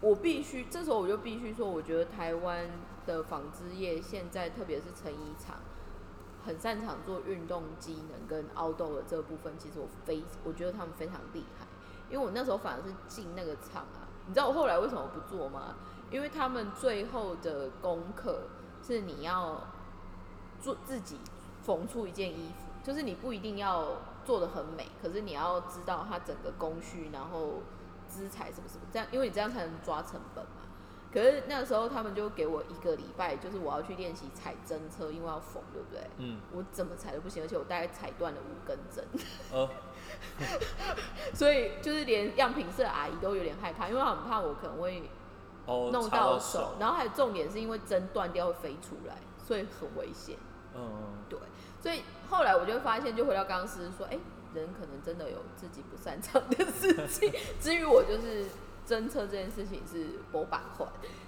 [0.00, 2.68] 我必须这时候我就必须说，我觉得台湾
[3.06, 5.56] 的纺织业现在，特别是成衣厂，
[6.44, 9.54] 很擅长做运动机能跟 outdoor 的这部分。
[9.58, 11.66] 其实我非我觉得他们非常厉害，
[12.10, 14.04] 因为我那时候反而是进那个厂啊。
[14.26, 15.76] 你知道我后来为什么不做吗？
[16.10, 18.42] 因为他们最后的功课
[18.82, 19.62] 是你要
[20.60, 21.18] 做自己。
[21.62, 23.88] 缝出一件衣服，就是你不一定要
[24.26, 27.62] 做的很美，可是你要知道它整个工序，然后
[28.08, 30.50] 资材什么什么这样，因为你这样才能抓成本嘛。
[31.12, 36.02] 可是那时候他们就给我一个礼拜，就是我要去练习踩针车，因为要缝，对不对？
[36.18, 36.40] 嗯。
[36.52, 39.02] 我怎么踩都不行，而且我大概踩断了五根针。
[39.50, 39.70] 哦。
[41.32, 45.08] 所以就是连样品社阿姨都有点害怕，因为她很怕我可能会
[45.66, 50.36] 弄到手，然后还有重点是因为针断掉会飞出来，所以很危险。
[50.74, 51.24] 嗯。
[51.30, 51.38] 对。
[51.80, 54.18] 所以后来我就发现，就回到刚刚是说，哎，
[54.54, 57.32] 人可能真的有自己不擅长的事情。
[57.60, 58.46] 至于我就是
[58.86, 60.86] 侦测这件事情是薄板块，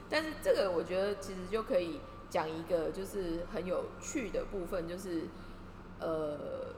[0.08, 5.28] 但是这个我觉得其实就可以讲一个就是很有趣的部分，就是
[6.00, 6.74] 呃，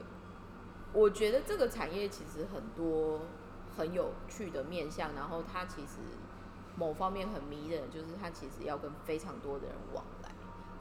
[0.92, 3.20] 我觉得这个产业其实很多
[3.78, 5.98] 很有趣的面向，然后它其实
[6.76, 10.04] 某方面很迷人，就是它其实要跟非常多的人往。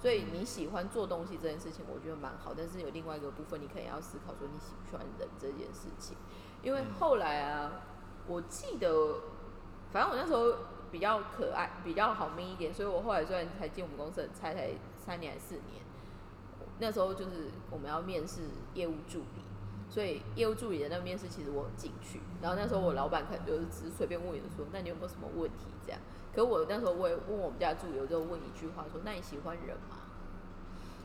[0.02, 2.54] 所以你喜欢做东西这件事情，我觉得蛮好。
[2.56, 6.16] 但是有另外一个部分，你可能要思考说你喜不喜欢人这件事情。
[6.64, 7.72] 因为后来啊，
[8.26, 9.16] 我记得，
[9.92, 10.56] 反正我那时候
[10.90, 14.72] 比较可爱，比较好命一点，所以我后来虽然才进我们公司，才才
[15.06, 15.84] 三年还是四年，
[16.80, 18.42] 那时候就是我们要面试
[18.74, 19.42] 业务助理，
[19.90, 26.00] 所以业务助理的那个面试其实我进去，然后那时候我老板可能就是只是随便问你说，那你有没有什么问题这样？
[26.40, 29.98] 可我那时候我也问我们家助理，我就问一句话说：“那你喜欢人吗？”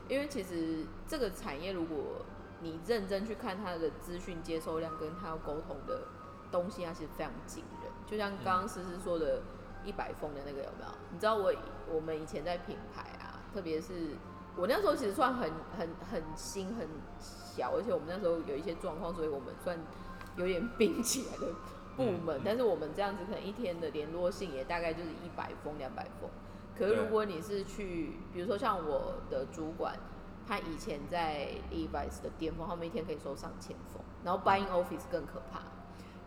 [0.07, 2.23] 因为其实这个产业，如果
[2.61, 6.03] 你认真去看它的资讯接收量跟它要沟通的
[6.53, 7.91] 东西，它其实非常惊人。
[8.07, 9.41] 就像刚刚思思说的，
[9.83, 10.91] 一百封的那个有没有？
[11.11, 11.53] 你知道我
[11.91, 14.11] 我们以前在品牌啊，特别是
[14.55, 16.87] 我那时候其实算很很很新很
[17.19, 19.77] 小，而且我们那时候有一些状况，所以我们算
[20.37, 21.53] 有点 冰起来的。
[21.95, 26.29] 部门，但是我们这样子可能一天的联络信也大概就是一百封、两百封。
[26.77, 29.97] 可是如果你是去，比如说像我的主管，
[30.45, 34.03] 他以前在 Levi's 的巅峰，他们一天可以收上千封。
[34.23, 35.61] 然后 Buying Office 更可怕。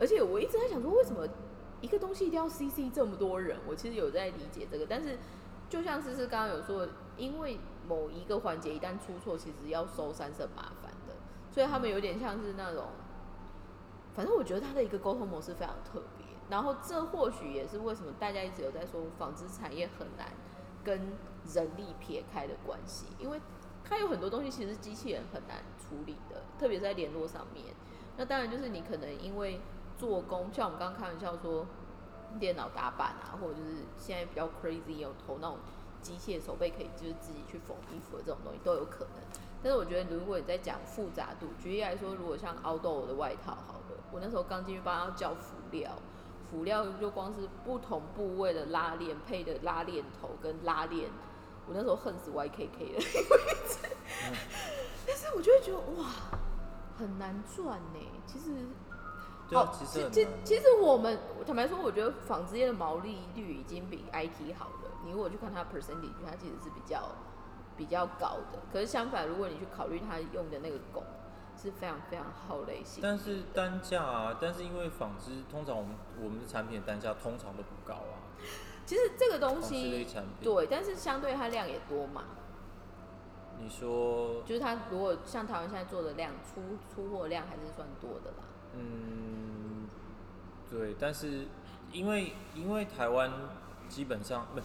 [0.01, 1.27] 而且我一直在想说，为什么
[1.81, 3.59] 一个东西一定要 CC 这么多人？
[3.67, 5.19] 我其实有在理解这个，但是
[5.69, 11.15] 就像思思刚刚有说，因为某一个环节一旦出错，其实要收三是很麻烦的，
[11.51, 12.87] 所以他们有点像是那种。
[14.19, 20.27] 反正我觉得他的一个沟通模式非常特别，然后这或许也是为什么大家一直有在说纺织产业很难
[20.83, 21.17] 跟
[21.55, 23.41] 人力撇开的关系，因为
[23.85, 27.67] 它有很多东西其实机器人很难处理的，特别在联络上面。
[28.17, 29.61] 那当然就是你可能因为
[29.97, 31.65] 做工，像我们刚刚开玩笑说
[32.41, 35.59] 电脑打板啊，或者就是现在比较 crazy 有投那种
[36.03, 39.38] 机械手背可以就是自己去缝衣服的这种东西都有可能。
[39.63, 45.91] 但是我觉得如果你在讲复杂度，举例来说，如果像凹豆的外套好了，我那时候刚进去帮他叫辅料，
[46.51, 51.11] 辅料就光是不同部位的拉链配的拉链头跟拉链，
[51.67, 53.01] 我那时候恨死 YKK 了，
[55.07, 56.07] 但是我就会觉得哇，
[56.97, 57.99] 很难赚呢。
[58.27, 58.51] 其实，
[59.49, 64.91] 对啊，其实其其实我们坦白说，我觉得纺织业的毛利率已经比 IT 好了。
[65.05, 67.03] 你如果去看它 percentage，它其实是比较
[67.79, 68.59] 比较高的。
[68.71, 71.03] 可是相反，如果你去考虑它用的那个汞，
[71.57, 73.01] 是非常非常耗类型。
[73.03, 78.21] 但是单价啊，但是因为纺织通常我们我们的产品的单价通常都不高啊。
[78.85, 82.25] 其实这个东西产品，对，但是相对它量也多嘛。
[83.61, 88.45] 你说，就是它如果像台湾现在做的量，出出货量还是算多的啦。
[88.75, 89.89] 嗯，
[90.71, 91.49] 对，但是
[91.91, 93.33] 因为因为台湾
[93.89, 94.61] 基本上不，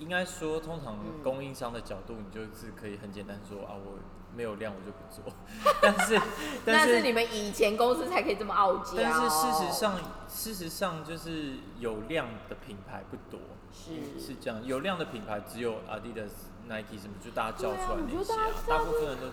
[0.00, 3.98] 应该说通常嗯供应商的角度，你就是可以很简单说啊，我
[4.34, 5.32] 没有量我就不做。
[5.80, 6.20] 但是
[6.64, 8.96] 但是是你们以前公司才可以这么傲娇。
[8.96, 13.40] 但是事实上事实上就是有量的品牌不多，
[13.72, 16.30] 是是这样，有量的品牌只有 Adidas、
[16.66, 19.26] Nike 什么，就大家叫出来那些啊，得大部分人都。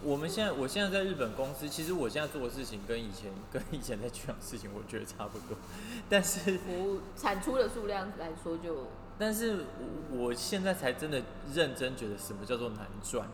[0.00, 5.58] 我们现在，我现在在日本公司，其实我现在做的事情跟以前 跟以前在剧场事情，我觉得差不多。
[6.08, 8.86] 但是，服务产出的数量来说就，
[9.18, 9.64] 但是
[10.12, 11.20] 我我现在才真的
[11.52, 13.26] 认真觉得什么叫做难赚，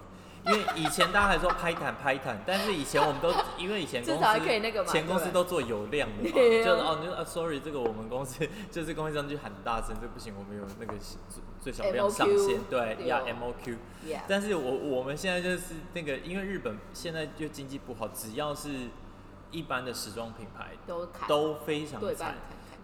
[0.46, 6.30] 因为以前大家还说拍坦拍坦，但是以前我们都因为以前公司前公司都做有量的嘛，
[6.64, 13.76] 就是哦，你说啊，sorry，这个我们公司就是供应商就喊大声，这不行，我们有那个最最小量 MOQ 上限，对，对要哦 MOQ。
[14.26, 18.70] 但是我我们现在就是那个，因为日本现在就经济不好，只要是
[19.50, 22.34] 一般的时装品牌都都非常惨。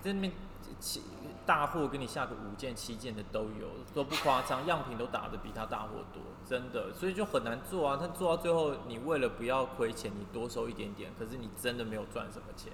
[0.02, 0.32] 在那边
[0.80, 1.02] 起
[1.46, 7.96] 大货给你下个五件七件的都有，都不夸张，样品都打的比他大货多，真的，所以就很难做啊。
[7.96, 12.72] 他做到最后，你为了不要亏钱，你多收一点点，可是你真的没有赚什么钱，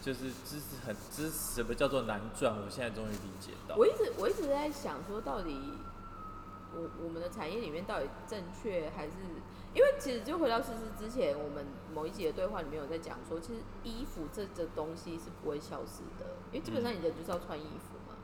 [0.00, 2.54] 就是这是很这是什么叫做难赚？
[2.54, 3.76] 我现在终于理解到。
[3.76, 5.58] 我一直我一直在想说，到底
[6.74, 9.12] 我我们的产业里面到底正确还是？
[9.74, 18.16] 因为其实就回到事实之前，我们某一集的对话里面有在讲说，其实衣服这这东西是不会消失的，因为基本上你人就是要穿衣服嘛。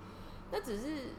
[0.50, 1.10] 那只是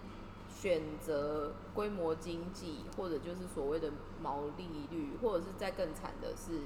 [0.49, 6.61] 选择规模经济，或者就是所谓的毛利率，或者是再更惨的是，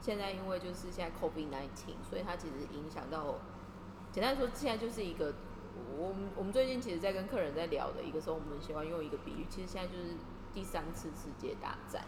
[0.00, 3.36] 现在因为就是现在 COVID 1 9所以它其实影响到，
[4.10, 5.34] 简单说，现在就是一个
[5.98, 10.14] 我们我们最近其实，在跟客人在聊的一个时候，我们喜欢用一个比喻，其实现在就是
[10.54, 12.02] 第三次世界大战。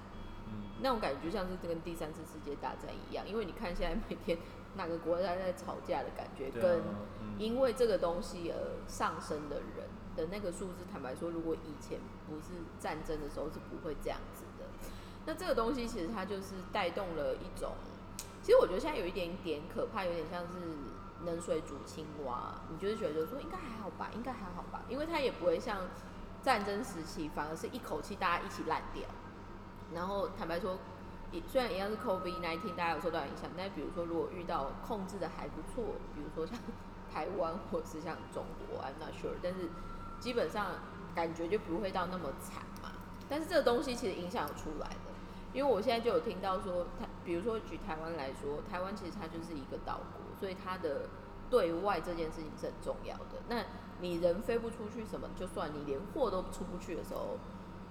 [0.46, 4.38] 嗯那种感觉就像是跟第三次世界大战一样，因为你看现在每天
[4.76, 6.80] 哪个国家在吵架的感觉，啊跟
[7.20, 8.56] 嗯因为这个东西而
[8.86, 14.66] 上升的人的那个数字，坦白说，如果以前不是战争的时候，是不会这样子的。
[15.26, 17.72] 那这个东西其实它就是带动了一种，
[18.42, 20.54] 其实我觉得现在有一点点可怕，有点像是
[21.24, 25.88] 冷水煮青蛙，你就是觉得说应该还好吧，应该还好吧，因为它也不会像
[26.42, 29.04] 战争时期，反而是一口气大家一起烂掉。
[29.94, 30.78] 然后坦白说，
[31.30, 36.58] 也虽然一样是 COVID 1 9大家有受到影响，但比如说如果遇到控制的还不错，比如说像
[37.12, 39.68] 台湾或者是像中国，I'm not sure，但是
[40.20, 40.66] 基本上
[41.14, 42.92] 感觉就不会到那么惨嘛。
[43.28, 45.12] 但是这个东西其实影响出来的，
[45.52, 51.08] 因为我现在就有听到说，台比如说举台湾来说，台湾其实它就是一个岛国，所以它的
[51.48, 53.42] 对外这件事情是很重要的。
[53.48, 53.64] 那
[54.00, 57.38] 你人飞不出去什么，就算你连货都出不去的时候，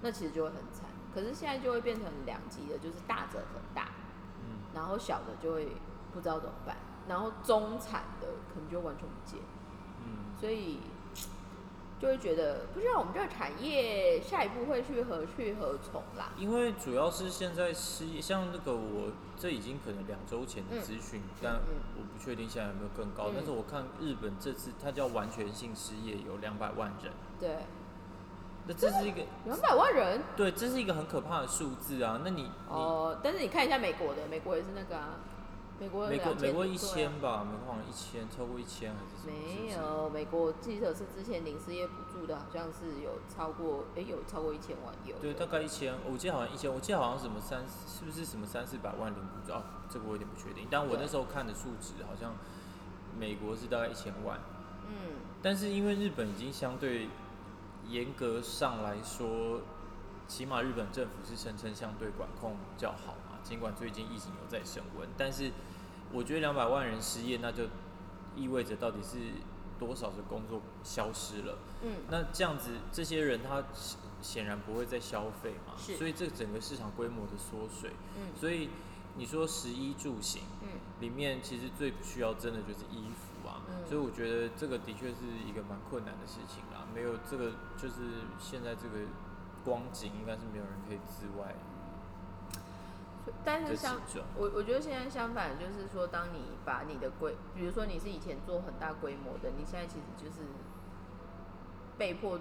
[0.02, 0.86] 那其实就会很惨。
[1.16, 3.88] 可是现在就会变成两极的，就是大者很大，
[4.42, 4.60] 嗯。
[4.76, 5.70] 然后小的就会
[6.14, 6.76] 不知道怎么办，
[7.08, 9.40] 然后中产的可能就完全不见，
[10.04, 10.80] 嗯，所以
[11.98, 16.34] 就会觉得不知道我们这个产业下一步会去何去何从啦。
[16.38, 23.30] 因为主要是现在失业，像那个我这已经可能两周前的资讯，但嗯我不确定现在有没有更高。
[23.30, 23.34] 嗯。
[23.38, 27.66] 但是我看日本这次它叫完全性失业有两百万人，对，
[28.68, 32.22] 那这是一个 两百万人对，这是一个很可怕的数字啊。
[32.24, 35.20] 那你你哦、但是你看一下美国的，美国也是那个啊，
[35.80, 39.34] 美国有美国2000美国一千吧，美国好像一千，超过一千还是什么？
[39.34, 45.16] 没有，美国记者是之前领失业补助的，好像是有超过，哎、有超过一千万，有。
[45.18, 49.54] 对，大概一千，我记得好像一千，我记得好像什么三，是不是什么三四百万领补助？
[49.54, 50.68] 哦，这个我有点不确定。
[50.72, 52.34] 但我那时候看的数值好像
[53.20, 54.40] 美国是大概一千万，
[54.88, 57.10] 嗯，但是因为日本已经相对
[57.90, 59.62] 严格上来说，
[60.28, 63.38] 起码日本政府是声称相对管控较好嘛。
[63.44, 65.52] 尽管最近疫情有在升温，但是
[66.12, 67.66] 我觉得两百万人失业，那就
[68.36, 69.18] 意味着到底是
[69.78, 71.58] 多少的工作消失了。
[71.84, 77.92] 嗯，那这样子，这些人他显显然不会再消费嘛，是所以这整个市场规模的缩水。
[78.18, 78.70] 嗯所以
[79.18, 80.68] 你说食衣住行嗯
[81.00, 83.62] 里面，其实最需要真的就是衣服啊。
[83.70, 86.88] 嗯所以我觉得这个的确是一个蛮困难的事情啦。
[86.94, 89.06] 没有这个，就是现在这个
[89.64, 91.56] 光景，应该是没有人可以自外于
[93.44, 94.00] 但是相。
[94.36, 100.42] 我我觉得现在相反，就是说，当你把你的规，比如说你是以前做很大规模的，你现在其实就是
[101.98, 102.40] 被迫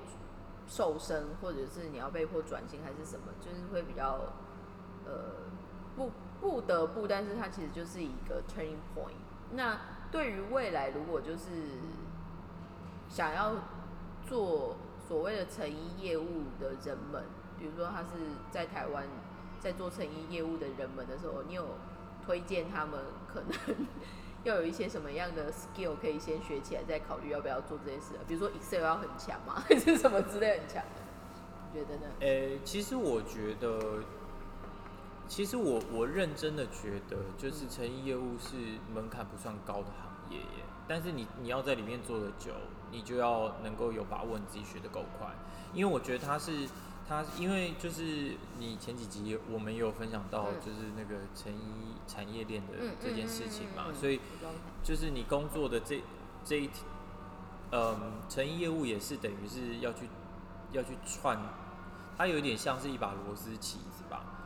[0.66, 4.32] 瘦身，或者是你要被迫转型，还是什么，就是会比较
[5.04, 5.44] 呃
[5.96, 6.10] 不
[6.44, 9.16] 不得不，但是它其实就是一个 turning point。
[9.52, 9.80] 那
[10.12, 11.80] 对于未来，如果就是
[13.08, 13.52] 想要
[14.26, 14.76] 做
[15.08, 17.24] 所谓的成衣业务的人们，
[17.58, 18.08] 比如说他是
[18.50, 19.04] 在台湾
[19.58, 21.64] 在做成衣业务的人们的时候，你有
[22.26, 23.86] 推荐他们可能
[24.44, 28.12] 要有一些什么样的 skill 可以先学起来，再考虑要不要做这件事？
[28.28, 29.54] 比如说 Excel 要很强吗？
[29.66, 31.00] 还是什么之类很强的？
[31.72, 32.02] 你觉得呢？
[32.20, 34.02] 诶、其实我觉得，
[35.26, 38.56] 其实我我认真的觉得，就是成衣业务是
[38.94, 40.64] 门槛不算高的行业耶。
[40.86, 42.52] 但是你你要在里面做的久，
[42.92, 45.28] 你就要能够有把握你自己学的够快。
[45.72, 46.68] 因为我觉得它是
[47.08, 54.20] 它，因为就是你前几集我们有分享到，嗯就是那个成衣产业链的嗯这件事情嘛，所以
[54.82, 56.02] 就是你工作的这
[56.44, 56.70] 这一，
[57.72, 60.06] 嗯，成衣业务也是等于是要去
[60.72, 61.38] 要去串，
[62.16, 63.78] 它有点像是一把螺丝起。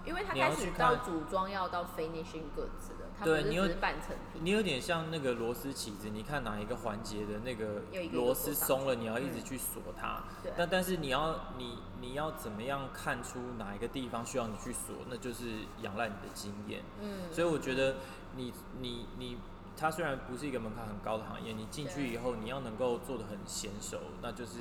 [0.08, 4.42] 因为他开始去到组装要到 finishing goods 的，它不对你有是只是半成品。
[4.42, 7.82] 你有点像那个螺丝起子，你看哪一个环节的那个
[8.12, 10.24] 螺丝松了，你要一直嗯去锁它。
[10.42, 15.44] 对但但是你要你你要怎么样看出哪一个地方需要你去锁，那就是
[15.82, 16.82] 仰赖你的经验。
[17.02, 17.96] 嗯，所以我觉得
[18.34, 18.50] 你
[18.80, 19.36] 你你，
[19.76, 24.60] 它虽然不是一个门槛很高的行业，你进去以后你要能够做的很娴熟，那就是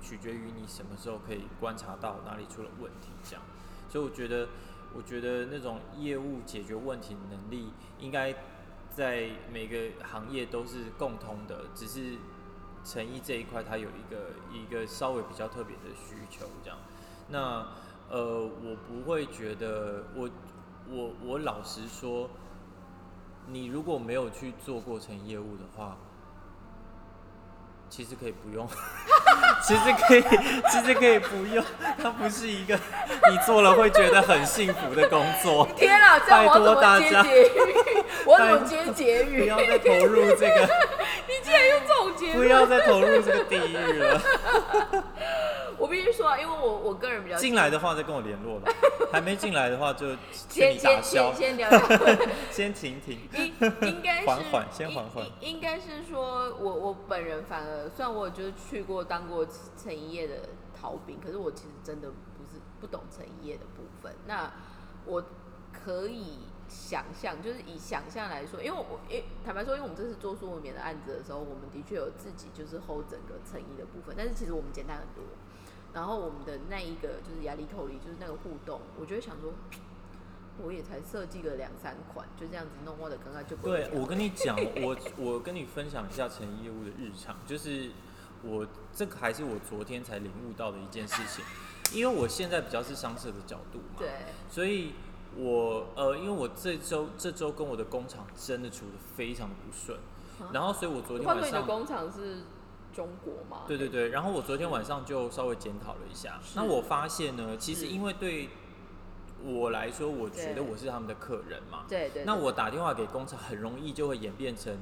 [0.00, 3.42] 取决于你什么时候可以观察到哪里出了问题，这样。
[3.92, 4.48] 所以我觉得，
[4.94, 8.34] 我觉得那种业务解决问题能力，应该
[8.90, 12.16] 在每个行业都是共通的，只是
[12.82, 16.78] 成衣这一块它有一个一个稍微比较特别的需求，这样。
[17.28, 17.66] 那
[18.08, 20.30] 呃，我不会觉得我
[20.88, 22.30] 我我老实说，
[23.48, 25.98] 你如果没有去做过成业务的话，
[27.94, 28.66] 其实可以不用，
[29.62, 30.24] 其实可以，
[30.70, 31.62] 其实可以不用，
[32.02, 35.68] 它不是一个你做了会觉得很幸福的工作。
[35.76, 37.50] 天啊，这样我怎拜托大么接家结语？
[38.24, 39.42] 我要怎么接结语？
[39.42, 40.70] 不要再投入这个，
[41.28, 42.44] 你竟然用这种结不？
[42.44, 44.22] 要再投入这个地狱了。
[45.82, 48.70] 我必须说啊，因为我我个人比较进来的话再跟我联络吧，
[49.10, 51.78] 还没进来的话就先先先，先聊 聊。
[52.52, 53.18] 先停停。
[53.34, 59.44] 应应该是缓缓先应缓缓应应该是说，我我本人反而虽然我就是去过当过
[59.76, 64.14] 成衣业的逃兵，可是我其实真的不是不懂成衣业的部分。
[64.28, 64.52] 那
[65.04, 65.24] 我
[65.72, 69.00] 可以想象，就是以想象来说，因为我
[69.44, 75.24] 坦白说，因为我们这次做苏文棉的案子的时候，我们的确有自己就是 hold 整个成衣的部分，但是其实我们简单很多。
[75.94, 79.52] 然后我们的那一个就是压力透力，就是那个互动，我就会想说，
[80.62, 87.90] 我也才设计了两三款，就这样子弄，我的刚刚就不对，我跟你讲， 我我跟你分享一下成衣业务的日常，就是
[88.42, 91.44] 我这个还是我昨天才领悟到的一件事情，
[91.92, 94.10] 因为我现在比较是商社的角度嘛，对，
[94.50, 94.92] 所以
[95.36, 99.98] 我呃，因为我这周这周跟我的工厂真的处的非常的不顺，
[100.52, 101.66] 然后所以我昨天晚上。
[101.66, 102.42] 工厂是
[102.94, 103.64] 中国吗？
[103.66, 108.50] 对对对，然后我昨天晚上就稍微检讨了一下，那我发现呢，其实因为对
[109.44, 114.76] 我来说，我觉得我是他们的客人嘛，对对，对那我打电话给工厂，很容易就会演变成，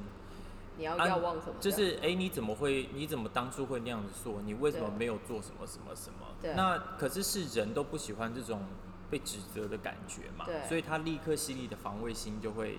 [0.77, 1.55] 你要啊要忘什么？
[1.59, 4.41] 就是哎、诶你怎么会，你怎么当初会那样子做？
[4.43, 6.53] 你为什么没有做什么什么什么对？
[6.53, 8.61] 那可是是人都不喜欢这种
[9.09, 12.77] 被指责的感觉嘛，所以他立刻心里的防卫心就会，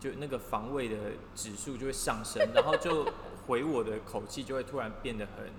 [0.00, 0.96] 就那个防卫的
[1.34, 3.06] 指数就会上升，然后就
[3.46, 5.50] 回我的口气就会突然变得很，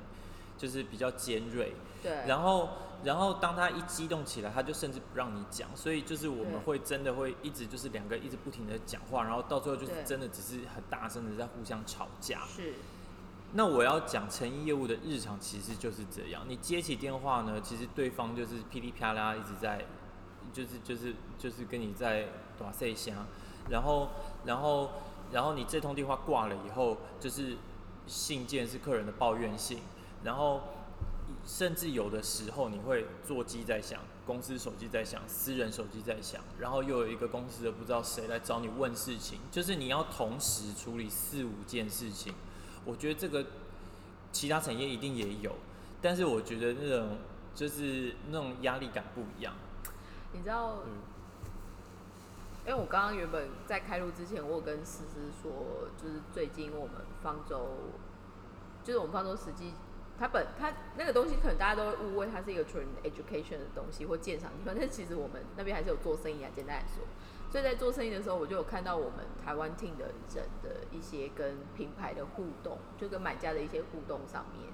[0.57, 1.73] 就是比较尖锐。
[2.01, 2.69] 对，然后，
[3.03, 12.41] 然后当他一激动起来，他就甚至不让你讲，所以就是我们会真的会一直就是两个一直不停的讲话，然后到最后就是真的只是很大声的在互相吵架。
[12.47, 12.73] 是
[13.53, 19.85] 那我要讲成衣业务的日常其实就是这样，你接起电话呢，其实对方就是噼里啪啦一直在，
[20.51, 22.27] 就是就是就是跟你在
[22.59, 23.25] 打碎香，
[23.69, 24.09] 然后
[24.43, 24.89] 然后
[25.31, 27.55] 然后你这通电话挂了以后，就是
[28.07, 29.79] 信件是客人的抱怨信，
[30.23, 30.61] 然后
[31.45, 42.33] 甚至有的时候你会座机在响，公司手机在响，私人手机在响，然后又有一个公司的不知道谁来找你问事情，就是你要同时处理四五件事情。
[42.85, 43.45] 我觉得这个
[44.31, 45.55] 其他产业一定也有，
[46.01, 47.17] 但是我觉得那种
[47.55, 49.53] 就是那种压力感不一样。
[50.33, 50.91] 你知道，嗯
[52.65, 57.67] 因为我刚刚原本在开录之前，我有跟思思说，就是最近我们方舟，
[58.83, 59.73] 就是我们方舟实际，
[60.17, 66.49] 它本它那个东西可能大家都会误会它是一个纯 education 的东西或鉴赏地方，但其实我们那边还是有做生意啊。
[66.55, 67.03] 简单来说，
[67.51, 74.71] 所以在做生意的时候，我就有看到我们台湾 team 的人的一些跟品牌的互动，就跟买家的一些互动上面，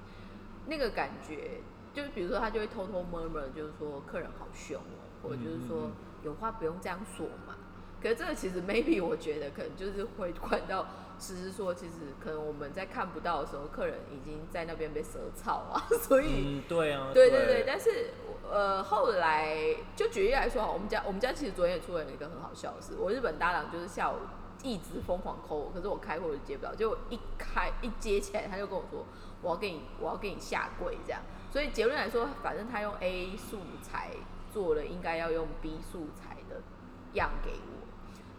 [0.67, 1.61] 那个感觉，
[1.91, 5.89] 就是比如说他就会偷偷 murmur，就是说客人好凶哦、或者就是说
[6.21, 7.55] 有话不用这样说嘛。
[8.01, 10.85] 可是这个其实 maybe 我觉得可能就是会管到，
[11.19, 11.93] 只是说其实
[12.23, 18.11] 可能我们在看不到的时候，客人已经在那边被蛇草啊， 所以、嗯，对啊，对对对，但是
[18.49, 24.15] 呃后来就举例来说哈，我们家我们家其实昨天也出了一个很好笑的事，我日本搭档就是下午
[24.63, 29.05] 一直疯狂 call 我，可是我开会我就接不了，结果一开一接起来他就跟我说
[29.41, 31.21] 我要给你我要给你下跪这样，
[31.51, 34.11] 所以结论来说，反正他用 A 素材
[34.51, 36.61] 做了应该要用 B 素材的
[37.13, 37.78] 样给我，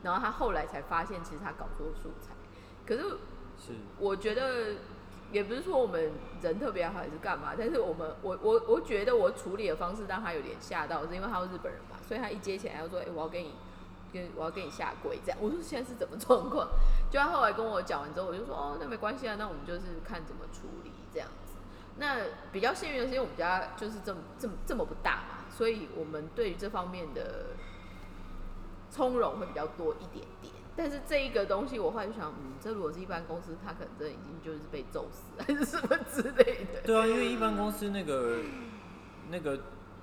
[0.02, 2.32] 然后他后来才发现其实他搞错素材，
[2.86, 3.18] 可是
[3.58, 4.76] 是我觉得
[5.32, 13.54] 也不是说我们人特别好还是干嘛，但是我们我我我觉得我处理的方式让他有点吓到，是因为他是日本人嘛，所以他一接起来要说，哎、我要跟你
[14.12, 15.38] 跟我要跟你下跪这样。
[15.40, 16.68] 我说现在是怎么状况？
[17.10, 21.58] 就他后来跟我讲完之后，我就说哦，那没关系啊，那我们就是看怎么处理这样子。
[21.98, 22.16] 那
[22.50, 27.48] 比较幸运的是，因为我们家就是这么这么这么不大嘛，所以我们对于这方面的
[28.90, 30.52] 从容会比较多一点点。
[30.76, 36.80] 但是这一个东西，我后来就想，嗯，这如果是一般公司，他可能真的已经就是被揍死还是什么之类的。
[36.84, 38.38] 对啊，因为一般公司那个
[39.28, 39.60] 那个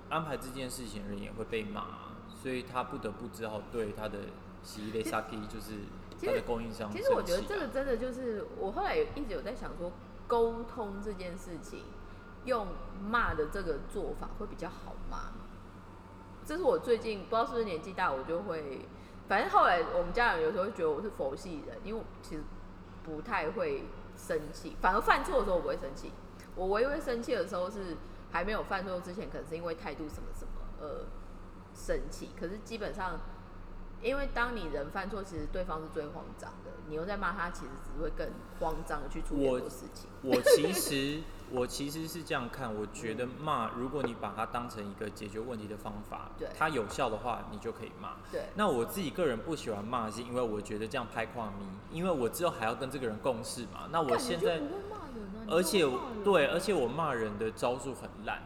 [0.09, 1.85] 安排这件事情的人也会被骂，
[2.29, 4.19] 所以他不得不只好对他的
[4.61, 5.73] 洗衣类 Saki 就是
[6.21, 9.91] 他的供应商、其实我觉得这个真的就是，我后来有一直有在想说，
[10.27, 11.81] 沟通这件事情，
[12.45, 12.67] 用
[13.09, 15.31] 骂的这个做法会比较好吗？
[16.47, 18.79] 这是我最近不知道是不是年纪大，我就会，
[19.27, 22.43] 反正后来我们家人有时候会觉得我是佛系人，因为我其实
[23.03, 23.83] 不太会
[24.15, 26.13] 生气，反而犯错的时候我不会生气。
[26.55, 27.97] 我唯一会生气的时候是
[28.31, 31.05] 还没有犯错之前，可能是因为态度什么什么而
[31.75, 32.29] 生气。
[32.39, 33.19] 可是基本上，
[34.01, 38.25] 因为当你人犯错，其实对方是最慌张的，你又在骂他，其实只会更
[38.61, 40.09] 慌张的去处理很多事情。
[40.23, 41.21] 我其实
[41.51, 48.15] 我其实是这样看，我觉得骂，如果你把它当成一个解决问题的方法对，它有效的话，你就可以骂。
[48.31, 53.87] 对，那我自己个人不喜欢骂，是因为我觉得这样拍跨迷，因为我之后还要跟这个人共事嘛。
[53.91, 54.59] 那我现在
[55.47, 55.87] 而且
[56.23, 58.41] 对，而且我骂人的招数很烂，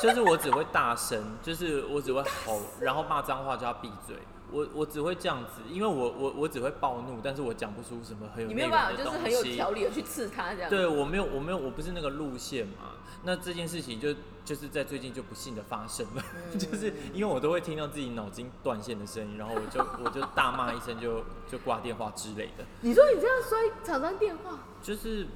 [0.00, 4.16] 就是我只会大声，就是我只会吼，然后骂脏话叫他闭嘴。
[4.52, 9.18] 我我只会这样子，因为我我我只会暴怒，但是我讲不出什么很有你没有办法，就是。
[9.18, 10.68] 很有条理的去刺他这样。
[10.68, 12.92] 对我没有，我没有，我不是那个路线嘛。
[13.24, 14.12] 那这件事情就
[14.44, 25.28] 就是在最近就不幸的发生了，嗯 就是因为我都会听到自己脑筋断线的声音，然后我就我就大骂一声就就挂电话之类的，你说你这样摔厂商电话，就是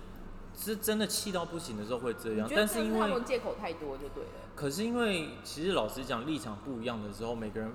[0.58, 4.30] 是真的气到不行的时候会这样但是因为们借口太多就对了。
[4.56, 7.72] 可是因为其实老实讲立场不一样的时候，每个人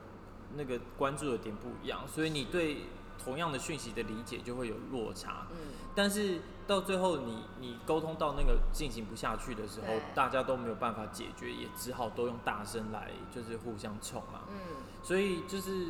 [0.56, 2.84] 那个关注的点不一样，所以你对
[3.24, 5.48] 同样的讯息的理解就会有落差。
[5.52, 5.58] 嗯，
[5.94, 14.42] 但是到最后你，你沟通到那个进行不下去的时候，大家都没有办法解决，也只好都用大声来，就是互相冲嘛。
[14.50, 14.58] 嗯，
[15.04, 15.88] 所以就是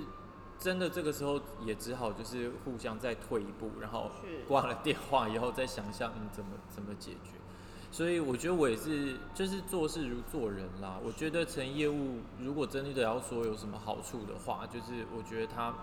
[0.59, 4.11] 真的这个时候也只好就是互相再退一步，然后
[4.47, 7.40] 挂了电话以后再想一下，嗯，怎么怎么解决。
[7.91, 10.97] 所以我觉得我也是，就是做事如做人啦。
[11.03, 15.73] 我觉得成业务如果真的要说有什么好处的话，就是我觉得他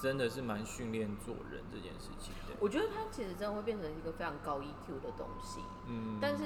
[0.00, 2.54] 真的是蛮训练做人这件事情的。
[2.60, 6.44] 我觉得他其实真的会变成一个非常高 EQ 的东西，嗯，但是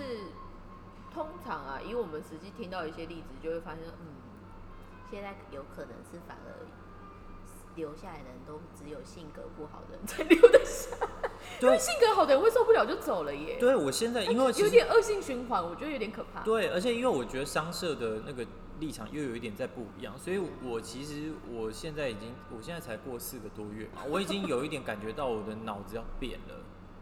[1.13, 4.17] 通常啊，以我们实际听到一些例子，就会发现，嗯，
[5.11, 6.65] 现在有可能是反而
[7.79, 11.31] 留下来的人都只有性格不好的人才 留得下来，
[11.63, 13.57] 因为对性格好的人会受不了就走了耶。
[13.59, 16.43] 对，我现在因为有点恶性循环，我觉得有点可怕。
[16.43, 18.45] 对，而且因为我觉得商社的那个
[18.81, 26.55] 立场又有一点在不一样，所以我其实我现在已经，我现在才过四个多月嘛，我已经有一点感觉到我的脑子要变了，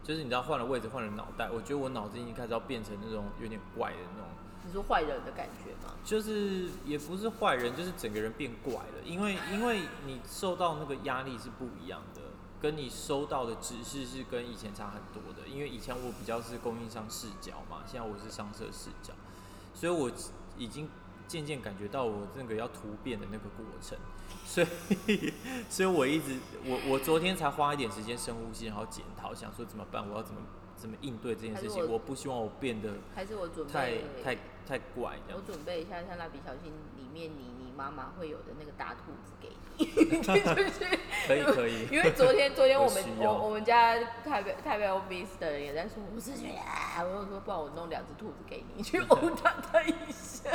[0.03, 4.29] 就是你知道换了位置换了脑袋，我觉得我脑子已经开始要变成那种有点怪的那种。
[4.67, 5.93] 你说坏人的感觉吗？
[6.03, 12.21] 就是也不是坏人，就是整个人变怪了，因为因为你受到那个压力是不一样的，
[12.61, 15.47] 跟你收到的指示是跟以前差很多的。
[15.47, 19.13] 因为以前我比较是供应商视角嘛，现在我是商社视角，
[19.73, 20.11] 所以我
[20.57, 20.89] 已经
[21.27, 23.97] 渐渐感觉到我那个要突变的那个过程，
[24.45, 24.63] 所
[25.07, 25.33] 以
[25.69, 30.41] 所以我一直我我昨天才花一点时间深呼吸，然后检讨，想说怎么办，我要怎么
[30.77, 31.83] 怎么应对这件事情。
[31.83, 34.35] 我我不希望我变得还是我准太备太
[34.67, 35.41] 太怪这样。
[35.41, 39.85] 我准备一下像蜡笔小新里面你你妈妈会有的那个大兔子给你，
[40.21, 40.85] 就是
[41.27, 50.49] 可以可以， 因为昨天昨天我们我我们家台北台北 office 的人也在说，我是觉得啊，我就说不然我弄两只兔子给你，去殴打它一下。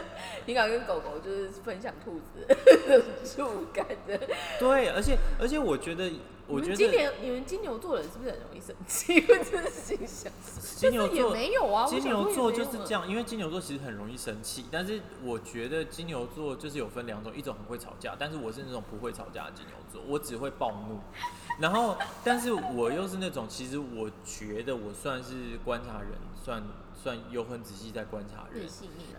[0.47, 4.19] 你敢跟狗狗就是分享兔子的 触感的？
[4.59, 6.11] 对，而且而且我觉得，
[6.49, 9.21] 我你觉得们今年你们金牛座的人是不是很容易生气？
[9.29, 20.99] 我真的心想，就是也金牛座没有啊，金牛座就是这样，因为金牛座其实很容易生气，但是我觉得金牛座就是有分两种，一种很会吵架，但是我是那种不会吵架的金牛座，我只会暴怒。
[21.61, 26.13] 然后，但是我又是那种，其实我觉得我算是观察人，
[26.43, 26.63] 算
[27.01, 28.67] 算有很仔细在观察人。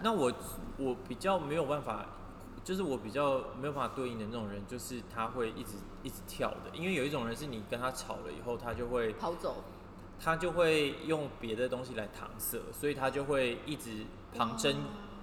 [0.02, 0.34] 那我
[0.78, 2.08] 我比较没有办法，
[2.64, 9.64] 就是我比较没有办法对应的那种人，就是他会一直一直跳的，因为有一种人是你跟他吵了以后，他就会跑走，
[10.20, 14.06] 他就会用别的东西来搪塞，所以他就会一直
[14.36, 14.76] 旁征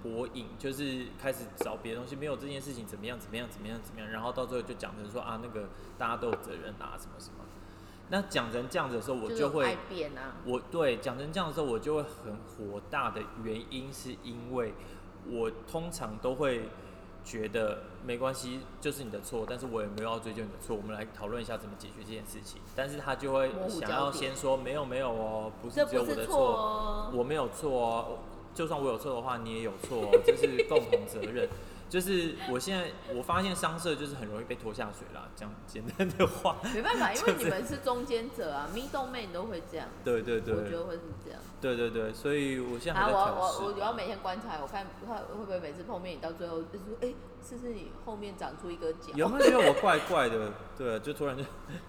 [0.02, 7.44] 博引，就是开始找别的东西，没有这件事情怎么样怎么样怎么样怎么样，然后到最后就讲成说啊那个大家都有责任啊什么什么。
[8.12, 10.34] 那讲成这样子的时候，我就会爱变啊。
[10.44, 14.74] 我对讲成这样的时候，我就会很火大的原因，是因为
[15.28, 16.68] 我通常都会
[17.24, 22.60] 觉得没关系，就是你的错，但是我也没有要追究你的错，我们来讨论一下怎么解决这件事情。
[22.74, 27.12] 但是他就会想要先说没有没有哦，不是只有我的错，哦。
[27.14, 28.18] 我没有错哦，
[28.54, 31.48] 就算我有错的话，你也有错哦，这是共同责任。
[31.90, 39.88] 就是我现在我发现商社就是很容易被拖下水啦，讲简单的话， 没办法， 因为你们是中间者啊，middle man 都会这样。
[40.04, 41.40] 对对对我觉得会是这样。
[41.60, 43.66] 对对对，所以我现在啊，我。
[43.66, 47.12] 我我要每天观察，我看看会不会每次碰面，你到最后就说，哎、
[47.42, 49.12] 是不是你后面长出一个角？
[49.14, 50.52] 有没有觉得我怪怪的？
[50.76, 51.42] 对，就突然就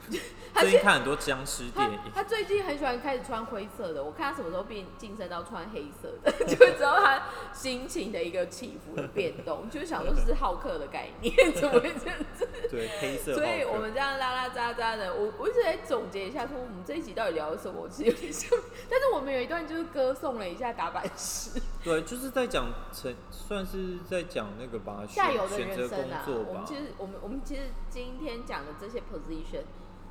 [0.54, 7.24] 他最近看很多僵尸电影，他最近很喜欢开始穿灰色的，我看他什么时候变晋升到穿黑色的， 就会知道他
[7.54, 12.47] 心情的一个起伏的变动，就是想说是好客的概念，怎么会这样子？
[12.70, 18.49] 对黑色所以我们这样拉拉扎扎的，我我一直在总结一下，说我们这一集到底聊了什么，其实有点像，
[18.89, 21.62] 但是我们有一段就是歌颂了一下打板师。
[21.84, 26.75] 对，就是在讲成算是在讲那个吧，选 下游的选择工人生啊，我们其。
[26.75, 29.63] 实我们我们其实今天讲的这些 position，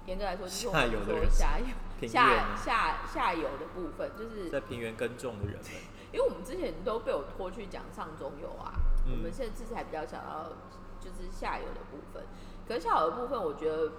[0.06, 5.70] 严格来说就是我下们说游的人下游下原下下游的部分，就是在平原耕种的人们，
[6.12, 8.72] 因为我们之前都被我拖去讲上中游啊，
[9.06, 10.52] 嗯我们现在这次还比较想要
[11.00, 12.24] 就是下游的部分。
[12.66, 13.90] 可是下游的部分，我觉得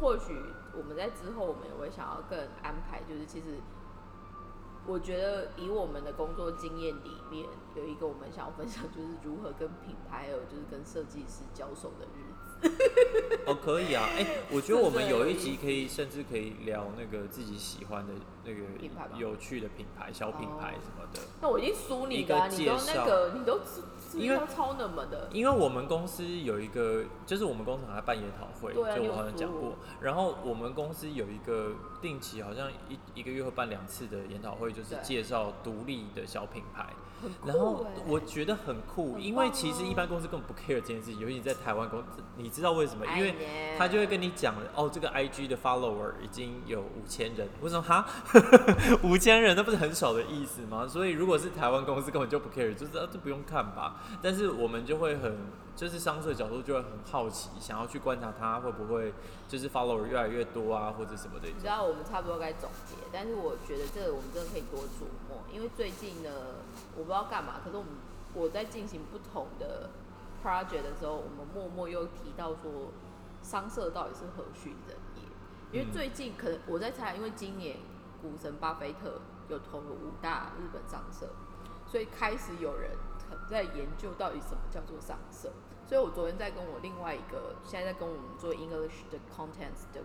[0.00, 0.32] 或许
[0.76, 3.58] 我们在之后我们也会想要更安排，就是其实
[4.86, 12.32] 我觉得以我们的工作经验里面，有一个我们想要分享，就是如何跟品牌还有就是跟设计师交手的日子。
[13.46, 18.12] 哦，可以啊， 哎、我觉得我们有一集可以，甚至可以聊那个自己喜欢的
[18.44, 21.20] 那个品牌吗有趣的品牌、小品牌什么的。
[21.40, 23.60] 那我已经输你了啊、你都那个，你都
[24.18, 25.28] 因为道超冷门的。
[25.32, 29.74] 因为我们公司有一个，就是我们公司好像办研讨会，对啊就我好像讲过。
[30.00, 36.86] 然后我们公司有一个定期，好像一一个月会办两次的研讨会，就是介绍独立的小品牌。
[37.44, 42.06] 然后欸我觉得很酷，很因为其实一般公司根本不 care 这件事情，尤其在台湾公司，
[42.36, 43.06] 你知道为什么？
[43.16, 48.06] 因为哎他就会跟你讲，哦，这个 IG 的 follower 已经有五千人，为什么哈？
[49.02, 50.86] 五千人那不是很少的意思吗？
[50.86, 54.02] 所以如果是台湾公司根本就不 care，就是啊这不用看吧。
[54.20, 55.36] 但是我们就会很，
[55.74, 59.12] 就是商社角度就会很好奇，想要去观察他会不会
[59.48, 61.48] 就是 follower 越来越多啊，或者什么的。
[61.48, 66.30] 你知道我们差不多该总结，但是我觉得这个我们真的可以多琢磨，因为最近呢，
[66.96, 67.90] 我不知道干嘛，可是我们
[68.34, 69.90] 我在进行不同的
[70.44, 72.92] project 的时候，我们默默又提到说，
[73.42, 75.78] 商社到底是何许人也？
[75.80, 77.78] 因为嗯最近可能我在猜，因为今年
[78.20, 81.30] 股神巴菲特有投了五大日本商社，
[81.90, 82.90] 所以开始有人
[83.52, 85.52] 在研究到底什么叫做上色。
[85.84, 90.00] 所以我昨天在跟我另外一个现在在跟我们做 English 的 contents 的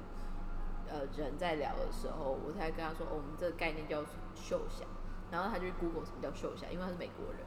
[0.89, 4.03] 呃人在聊的时候，我才跟他说，哦，我们这个概念叫
[4.35, 4.85] 秀享，
[5.31, 7.45] 然后他就 Google 什么叫秀享，因为他是美国人。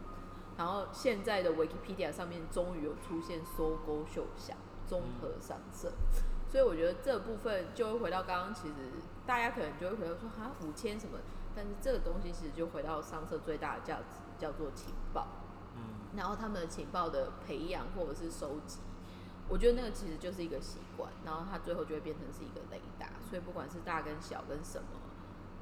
[0.56, 5.92] 然后现在的 Wikipedia 上面终于有出现搜勾秀享综合上色，
[6.48, 8.74] 所以我觉得这部分就会回到刚刚，其实
[9.26, 11.18] 大家可能就会回到说，哈五千什么，
[11.54, 15.26] 但是这个东西其实就回到上色最大的价值，叫做情报。
[15.80, 18.80] 嗯，然后他们的情报的培养或者是收集，
[19.48, 24.88] 我觉得那个其实就是一个习惯，然后它最后就会变成是一个雷达，所以不管是大跟小跟什么，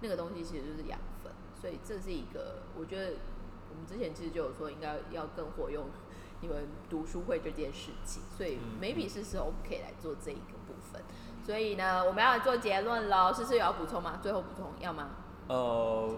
[0.00, 3.16] 那个东西其实就是养分，所以这是一个我觉得
[3.70, 5.86] 我们之前其实就有说应该要更活用
[6.40, 11.02] 你们读书会这件事情，所以嗯 maybe 是时候我们可以来做这一个部分。
[11.44, 13.32] 所以呢，我们要来做结论喽。
[13.32, 14.18] 诗诗有要补充吗？
[14.22, 15.08] 最后补充要吗？
[15.48, 16.14] 呃，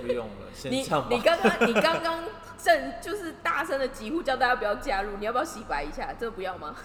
[0.00, 1.20] 不用了，先你你。
[1.20, 2.24] 刚刚你刚刚
[2.62, 6.14] 正就是大声的疾呼叫大家不要加入，你要不要洗白一下？
[6.18, 6.76] 这个不要吗？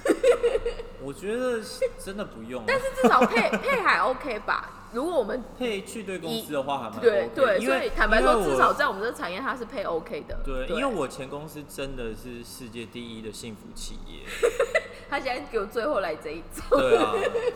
[1.02, 1.62] 我觉得
[2.04, 2.64] 真的不用。
[2.66, 4.72] 但是至少配配还 OK 吧？
[4.94, 10.40] 如果我们配去对公司的话还蛮对 OK，对，所因为以坦白说，为我至少在我们这个产业它是配 OK 的。
[10.44, 14.24] 对，因为我前公司真的是世界第一的幸福企业。
[15.10, 16.78] 他现在给我最后来这一招。
[16.78, 17.14] 对啊，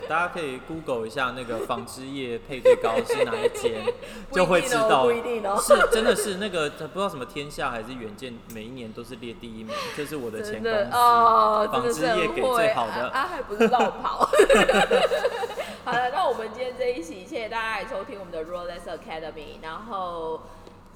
[0.08, 3.82] 大家可以 Google 一下那个纺织业配最高是哪一间，
[4.32, 5.04] 就会知道。
[5.04, 9.74] 不一定哦是真的是那个不知道什么天下还是远见，每一年都是列第一名。
[9.96, 13.08] 这是我的前公司，哦，真纺织业给会最好的。
[13.08, 14.28] 啊啊，还不是绕跑。
[15.84, 19.60] 好了，那我们今天这一期，谢谢大家来收听我们的 Rolex Academy。
[19.62, 20.42] 然后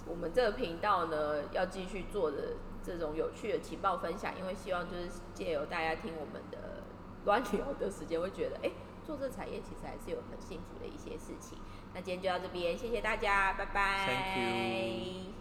[0.07, 2.37] 我们这个频道呢，要继续做的
[2.87, 6.84] 这种有趣的情报分享，因为希望就是借由大家听我们的
[7.24, 8.70] 乱聊的时间，会觉得哎、
[9.05, 11.59] 做这产业其实还是有很幸福的一些事情。
[11.93, 14.07] 那今天就到这边，谢谢大家，拜拜。
[14.07, 15.36] Thank you